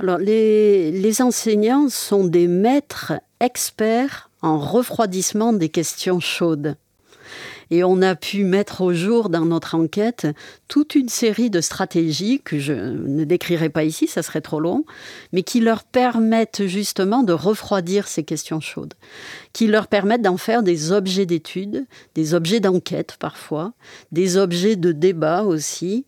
Alors, 0.00 0.18
les, 0.18 1.22
enseignants 1.22 1.88
sont 1.88 2.24
des 2.24 2.48
maîtres 2.48 3.12
experts 3.40 4.30
en 4.42 4.58
refroidissement 4.58 5.52
des 5.52 5.68
questions 5.68 6.18
chaudes. 6.18 6.76
Et 7.70 7.84
on 7.84 8.02
a 8.02 8.14
pu 8.14 8.44
mettre 8.44 8.80
au 8.82 8.92
jour 8.92 9.28
dans 9.28 9.44
notre 9.44 9.74
enquête 9.74 10.26
toute 10.68 10.94
une 10.94 11.08
série 11.08 11.50
de 11.50 11.60
stratégies 11.60 12.40
que 12.44 12.58
je 12.58 12.72
ne 12.72 13.24
décrirai 13.24 13.68
pas 13.68 13.84
ici, 13.84 14.06
ça 14.06 14.22
serait 14.22 14.40
trop 14.40 14.60
long, 14.60 14.84
mais 15.32 15.42
qui 15.42 15.60
leur 15.60 15.84
permettent 15.84 16.66
justement 16.66 17.22
de 17.22 17.32
refroidir 17.32 18.08
ces 18.08 18.24
questions 18.24 18.60
chaudes, 18.60 18.94
qui 19.52 19.66
leur 19.66 19.88
permettent 19.88 20.22
d'en 20.22 20.36
faire 20.36 20.62
des 20.62 20.92
objets 20.92 21.26
d'étude, 21.26 21.86
des 22.14 22.34
objets 22.34 22.60
d'enquête 22.60 23.16
parfois, 23.18 23.72
des 24.12 24.36
objets 24.36 24.76
de 24.76 24.92
débat 24.92 25.42
aussi, 25.42 26.06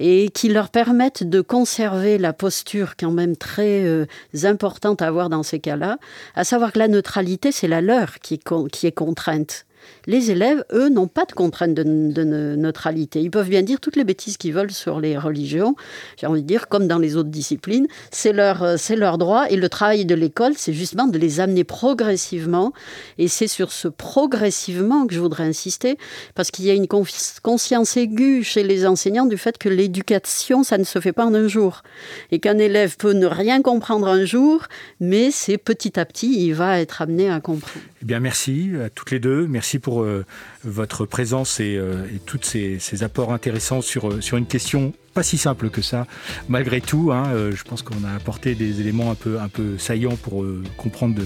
et 0.00 0.30
qui 0.30 0.48
leur 0.48 0.70
permettent 0.70 1.22
de 1.22 1.40
conserver 1.40 2.18
la 2.18 2.32
posture 2.32 2.96
quand 2.96 3.12
même 3.12 3.36
très 3.36 3.84
euh, 3.84 4.06
importante 4.42 5.02
à 5.02 5.06
avoir 5.06 5.28
dans 5.28 5.42
ces 5.42 5.60
cas-là, 5.60 5.98
à 6.34 6.44
savoir 6.44 6.72
que 6.72 6.78
la 6.78 6.88
neutralité, 6.88 7.52
c'est 7.52 7.68
la 7.68 7.80
leur 7.80 8.18
qui 8.20 8.34
est 8.34 8.92
contrainte. 8.92 9.66
Les 10.06 10.30
élèves, 10.30 10.64
eux, 10.72 10.88
n'ont 10.88 11.06
pas 11.06 11.24
de 11.24 11.32
contrainte 11.32 11.74
de, 11.74 11.82
neutralité. 11.84 13.20
Ils 13.20 13.30
peuvent 13.30 13.48
bien 13.48 13.62
dire 13.62 13.80
toutes 13.80 13.96
les 13.96 14.04
bêtises 14.04 14.36
qu'ils 14.36 14.52
veulent 14.52 14.70
sur 14.70 15.00
les 15.00 15.16
religions. 15.16 15.76
J'ai 16.18 16.26
envie 16.26 16.42
de 16.42 16.46
dire, 16.46 16.68
comme 16.68 16.86
dans 16.86 16.98
les 16.98 17.16
autres 17.16 17.30
disciplines, 17.30 17.86
c'est 18.10 18.32
leur, 18.32 18.62
euh, 18.62 18.76
c'est 18.78 18.96
leur 18.96 19.18
droit. 19.18 19.46
Et 19.48 19.56
le 19.56 19.68
travail 19.68 20.04
de 20.04 20.14
l'école, 20.14 20.54
c'est 20.56 20.72
justement 20.72 21.06
de 21.06 21.18
les 21.18 21.40
amener 21.40 21.64
progressivement. 21.64 22.72
Et 23.18 23.28
c'est 23.28 23.46
sur 23.46 23.72
ce 23.72 23.88
progressivement 23.88 25.06
que 25.06 25.14
je 25.14 25.20
voudrais 25.20 25.44
insister, 25.44 25.98
parce 26.34 26.50
qu'il 26.50 26.64
y 26.64 26.70
a 26.70 26.74
une 26.74 26.88
conscience 26.88 27.96
aiguë 27.96 28.42
chez 28.42 28.62
les 28.62 28.86
enseignants 28.86 29.26
du 29.26 29.38
fait 29.38 29.58
que 29.58 29.68
l'éducation, 29.68 30.62
ça 30.62 30.78
ne 30.78 30.84
se 30.84 31.00
fait 31.00 31.12
pas 31.12 31.24
en 31.24 31.34
un 31.34 31.48
jour. 31.48 31.82
Et 32.30 32.38
qu'un 32.38 32.58
élève 32.58 32.96
peut 32.96 33.12
ne 33.12 33.26
rien 33.26 33.62
comprendre 33.62 34.08
un 34.08 34.24
jour, 34.24 34.62
mais 35.00 35.30
c'est 35.30 35.58
petit 35.58 35.98
à 35.98 36.04
petit, 36.04 36.46
il 36.46 36.54
va 36.54 36.80
être 36.80 37.02
amené 37.02 37.30
à 37.30 37.40
comprendre. 37.40 37.84
Eh 38.02 38.04
bien, 38.04 38.20
merci 38.20 38.70
à 38.84 38.90
toutes 38.90 39.10
les 39.10 39.18
deux. 39.18 39.46
Merci 39.46 39.73
pour 39.78 40.02
euh, 40.02 40.24
votre 40.64 41.06
présence 41.06 41.60
et, 41.60 41.76
euh, 41.76 42.06
tous 42.26 42.40
ces, 42.42 43.02
apports 43.02 43.32
intéressants 43.32 43.80
sur, 43.80 44.08
euh, 44.08 44.20
sur 44.20 44.36
une 44.36 44.46
question 44.46 44.92
pas 45.12 45.22
si 45.22 45.38
simple 45.38 45.70
que 45.70 45.80
ça, 45.80 46.08
malgré 46.48 46.80
tout. 46.80 47.12
Hein, 47.12 47.50
je 47.54 47.62
pense 47.62 47.82
qu'on 47.82 48.02
a 48.02 48.12
apporté 48.16 48.56
des 48.56 48.80
éléments 48.80 49.12
un 49.12 49.14
peu, 49.14 49.38
un 49.38 49.46
peu 49.46 49.78
saillants 49.78 50.16
pour 50.16 50.44
comprendre 50.76 51.22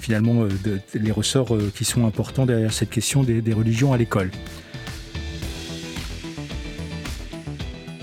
finalement 0.00 0.46
les 0.94 1.12
ressorts 1.12 1.54
qui 1.74 1.84
sont 1.84 2.06
importants 2.06 2.46
derrière 2.46 2.72
cette 2.72 2.88
question 2.88 3.24
des 3.24 3.52
religions 3.52 3.92
à 3.92 3.98
l'école. 3.98 4.30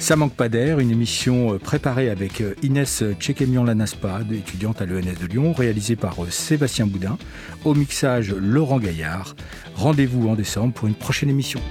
Ça 0.04 0.18
manque 0.18 0.34
pas 0.34 0.50
d'air, 0.50 0.80
une 0.80 0.92
émission 0.92 1.54
euh, 1.54 1.58
préparée 1.58 2.10
avec 2.10 2.42
euh, 2.42 2.56
Inès 2.62 3.06
Tchekemian-Lanaspa, 3.22 4.20
étudiante 4.34 4.82
à 4.82 4.86
l'ENS 4.86 5.18
de 5.18 5.26
Lyon, 5.26 5.54
réalisée 5.54 5.96
par 5.96 6.22
euh, 6.22 6.30
Sébastien 6.30 6.86
Boudin, 6.86 7.18
au 7.64 7.74
mixage 7.74 8.36
Laurent 8.36 8.80
Gaillard. 8.80 9.34
Rendez-vous 9.76 10.28
en 10.28 10.36
décembre 10.36 10.74
pour 10.74 10.90
une 10.90 10.96
prochaine 10.96 11.30
émission. 11.30 11.62